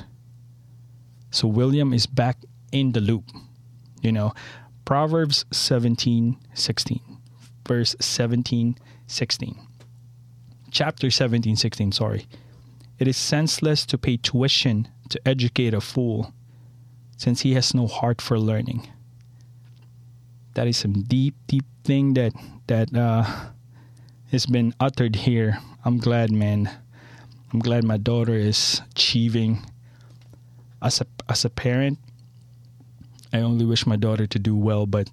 So 1.29 1.47
William 1.47 1.93
is 1.93 2.07
back 2.07 2.37
in 2.71 2.93
the 2.93 3.01
loop. 3.01 3.25
You 4.01 4.11
know, 4.11 4.33
Proverbs 4.85 5.45
17 5.51 6.37
16, 6.53 7.01
verse 7.67 7.95
17 7.99 8.77
16. 9.07 9.59
Chapter 10.71 11.11
17 11.11 11.55
16, 11.55 11.91
sorry. 11.91 12.27
It 13.01 13.07
is 13.07 13.17
senseless 13.17 13.83
to 13.87 13.97
pay 13.97 14.17
tuition 14.17 14.87
to 15.09 15.19
educate 15.27 15.73
a 15.73 15.81
fool, 15.81 16.35
since 17.17 17.41
he 17.41 17.55
has 17.55 17.73
no 17.73 17.87
heart 17.87 18.21
for 18.21 18.37
learning. 18.37 18.89
That 20.53 20.67
is 20.67 20.77
some 20.77 21.01
deep, 21.09 21.33
deep 21.47 21.65
thing 21.83 22.13
that 22.13 22.33
that 22.67 22.95
uh, 22.95 23.25
has 24.29 24.45
been 24.45 24.75
uttered 24.79 25.15
here. 25.15 25.57
I'm 25.83 25.97
glad, 25.97 26.29
man. 26.29 26.69
I'm 27.51 27.57
glad 27.57 27.83
my 27.83 27.97
daughter 27.97 28.35
is 28.35 28.83
achieving. 28.91 29.65
As 30.79 31.01
a 31.01 31.07
as 31.27 31.43
a 31.43 31.49
parent, 31.49 31.97
I 33.33 33.39
only 33.39 33.65
wish 33.65 33.87
my 33.87 33.95
daughter 33.97 34.27
to 34.27 34.37
do 34.37 34.55
well, 34.55 34.85
but 34.85 35.09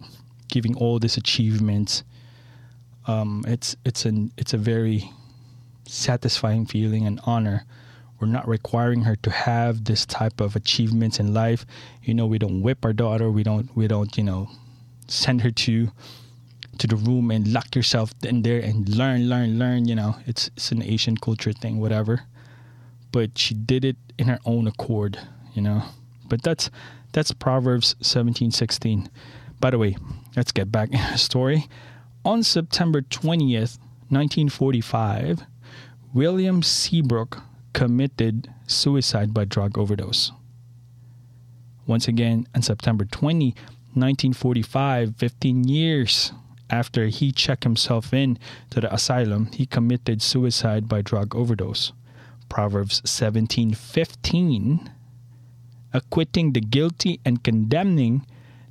giving 0.48 0.77
all 0.77 0.98
these 0.98 1.16
achievements, 1.16 2.05
um, 3.07 3.46
it's 3.48 3.77
it's 3.87 4.05
an 4.05 4.31
it's 4.37 4.53
a 4.53 4.59
very 4.59 5.11
satisfying 5.88 6.66
feeling 6.66 7.07
and 7.07 7.20
honor. 7.24 7.64
We're 8.20 8.29
not 8.29 8.48
requiring 8.48 9.03
her 9.03 9.16
to 9.16 9.31
have 9.31 9.85
this 9.85 10.05
type 10.05 10.40
of 10.40 10.57
achievements 10.57 11.20
in 11.20 11.33
life. 11.33 11.64
You 12.03 12.14
know, 12.14 12.27
we 12.27 12.38
don't 12.38 12.62
whip 12.62 12.85
our 12.85 12.92
daughter. 12.92 13.31
We 13.31 13.42
don't 13.42 13.74
we 13.77 13.87
don't 13.87 14.16
you 14.16 14.24
know 14.24 14.51
send 15.07 15.42
her 15.42 15.51
to 15.51 15.90
to 16.79 16.87
the 16.87 16.96
room 16.96 17.31
and 17.31 17.53
lock 17.53 17.74
yourself 17.74 18.12
in 18.22 18.42
there 18.42 18.61
and 18.61 18.88
learn, 18.88 19.29
learn, 19.29 19.59
learn. 19.59 19.87
You 19.87 19.94
know, 19.94 20.16
it's 20.27 20.48
it's 20.57 20.72
an 20.72 20.83
Asian 20.83 21.16
culture 21.16 21.53
thing, 21.53 21.79
whatever. 21.79 22.22
But 23.12 23.38
she 23.38 23.55
did 23.55 23.85
it 23.85 23.96
in 24.18 24.27
her 24.29 24.38
own 24.44 24.66
accord. 24.66 25.18
You 25.55 25.62
know, 25.62 25.83
but 26.29 26.42
that's 26.42 26.70
that's 27.12 27.33
Proverbs 27.33 27.96
seventeen 28.01 28.51
sixteen. 28.51 29.11
By 29.61 29.70
the 29.70 29.79
way, 29.79 29.96
let's 30.37 30.53
get 30.53 30.70
back 30.70 30.90
in 30.92 31.01
the 31.12 31.18
story. 31.18 31.68
On 32.24 32.42
September 32.42 33.01
twentieth, 33.03 33.79
nineteen 34.11 34.48
forty 34.48 34.81
five, 34.81 35.42
William 36.14 36.62
Seabrook 36.62 37.42
committed 37.75 38.53
suicide 38.66 39.35
by 39.35 39.44
drug 39.44 39.77
overdose. 39.77 40.33
Once 41.87 42.09
again, 42.09 42.47
on 42.55 42.62
September 42.62 43.05
20, 43.05 43.55
1945, 43.94 45.16
15 45.16 45.68
years 45.68 46.33
after 46.71 47.07
he 47.09 47.31
checked 47.31 47.64
himself 47.64 48.14
in 48.14 48.38
to 48.71 48.81
the 48.81 48.92
asylum, 48.92 49.51
he 49.53 49.66
committed 49.66 50.23
suicide 50.23 50.88
by 50.88 51.03
drug 51.03 51.35
overdose. 51.35 51.92
Proverbs 52.49 53.03
17:15 53.05 54.90
acquitting 55.92 56.53
the 56.53 56.61
guilty 56.61 57.21
and 57.25 57.42
condemning 57.44 58.25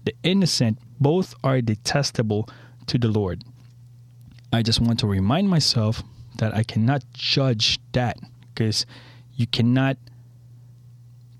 the 0.06 0.14
innocent 0.24 0.80
both 1.00 1.36
are 1.44 1.62
detestable 1.62 2.50
to 2.88 2.98
the 2.98 3.08
Lord. 3.08 3.44
I 4.52 4.62
just 4.64 4.80
want 4.80 5.00
to 5.00 5.08
remind 5.08 5.50
myself 5.50 6.04
that 6.38 6.56
I 6.56 6.64
cannot 6.64 7.04
judge 7.14 7.80
that 7.94 8.18
because 8.54 8.86
you 9.36 9.48
cannot 9.48 9.98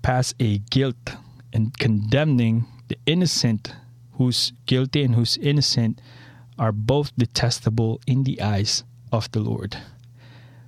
pass 0.02 0.34
a 0.38 0.58
guilt 0.70 1.16
and 1.52 1.76
condemning 1.78 2.66
the 2.88 2.96
innocent 3.06 3.74
who's 4.12 4.52
guilty 4.66 5.02
and 5.02 5.14
who's 5.14 5.36
innocent 5.36 6.00
are 6.58 6.72
both 6.72 7.12
detestable 7.16 8.00
in 8.06 8.24
the 8.24 8.40
eyes 8.40 8.84
of 9.12 9.30
the 9.32 9.40
Lord. 9.40 9.76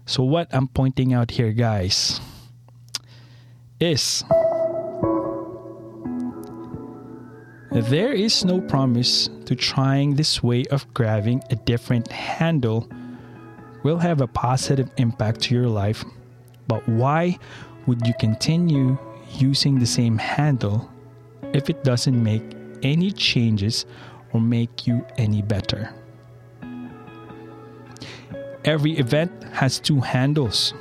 So, 0.06 0.22
what 0.22 0.48
I'm 0.52 0.68
pointing 0.68 1.12
out 1.12 1.32
here, 1.32 1.52
guys, 1.52 2.20
is 3.78 4.24
there 7.70 8.12
is 8.12 8.44
no 8.44 8.60
promise 8.60 9.28
to 9.46 9.54
trying 9.54 10.16
this 10.16 10.42
way 10.42 10.64
of 10.66 10.92
grabbing 10.94 11.42
a 11.50 11.56
different 11.56 12.10
handle 12.10 12.88
will 13.82 13.98
have 13.98 14.20
a 14.20 14.26
positive 14.26 14.90
impact 14.96 15.42
to 15.42 15.54
your 15.54 15.68
life. 15.68 16.04
But 16.66 16.88
why 16.88 17.38
would 17.86 18.06
you 18.06 18.14
continue 18.18 18.98
using 19.38 19.78
the 19.78 19.86
same 19.86 20.18
handle 20.18 20.90
if 21.52 21.70
it 21.70 21.82
doesn't 21.84 22.22
make 22.22 22.42
any 22.82 23.10
changes 23.10 23.86
or 24.32 24.40
make 24.40 24.86
you 24.86 25.04
any 25.18 25.42
better? 25.42 25.92
Every 28.64 28.98
event 28.98 29.32
has 29.52 29.80
two 29.80 30.00
handles 30.00 30.74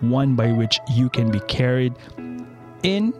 one 0.00 0.34
by 0.34 0.50
which 0.50 0.80
you 0.90 1.10
can 1.10 1.30
be 1.30 1.40
carried 1.40 1.94
in, 2.82 3.12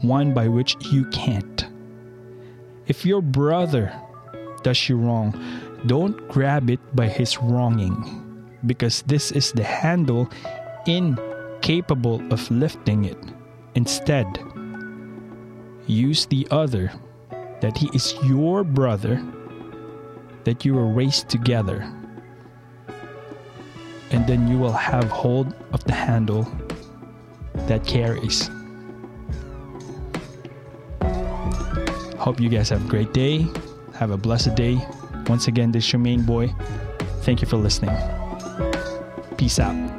one 0.00 0.32
by 0.32 0.48
which 0.48 0.76
you 0.92 1.04
can't. 1.06 1.66
If 2.86 3.04
your 3.04 3.20
brother 3.20 3.92
does 4.62 4.88
you 4.88 4.96
wrong, 4.96 5.34
don't 5.86 6.28
grab 6.28 6.70
it 6.70 6.80
by 6.94 7.08
his 7.08 7.38
wronging, 7.38 8.29
because 8.66 9.02
this 9.02 9.32
is 9.32 9.52
the 9.52 9.64
handle 9.64 10.28
incapable 10.86 12.22
of 12.32 12.50
lifting 12.50 13.04
it. 13.04 13.18
Instead, 13.74 14.26
use 15.86 16.26
the 16.26 16.46
other, 16.50 16.92
that 17.60 17.76
he 17.76 17.88
is 17.94 18.14
your 18.24 18.64
brother, 18.64 19.22
that 20.44 20.64
you 20.64 20.74
were 20.74 20.86
raised 20.86 21.28
together 21.28 21.86
and 24.10 24.26
then 24.26 24.48
you 24.48 24.58
will 24.58 24.72
have 24.72 25.04
hold 25.04 25.54
of 25.72 25.82
the 25.84 25.92
handle 25.92 26.46
that 27.66 27.86
carries. 27.86 28.50
Hope 32.18 32.40
you 32.40 32.48
guys 32.48 32.68
have 32.68 32.84
a 32.84 32.88
great 32.88 33.12
day. 33.14 33.46
Have 33.94 34.10
a 34.10 34.16
blessed 34.16 34.54
day. 34.54 34.78
Once 35.26 35.48
again, 35.48 35.72
this 35.72 35.86
is 35.86 35.92
your 35.92 36.00
main 36.00 36.22
boy. 36.22 36.52
Thank 37.22 37.40
you 37.40 37.48
for 37.48 37.56
listening. 37.56 38.19
Peace 39.40 39.58
out. 39.58 39.89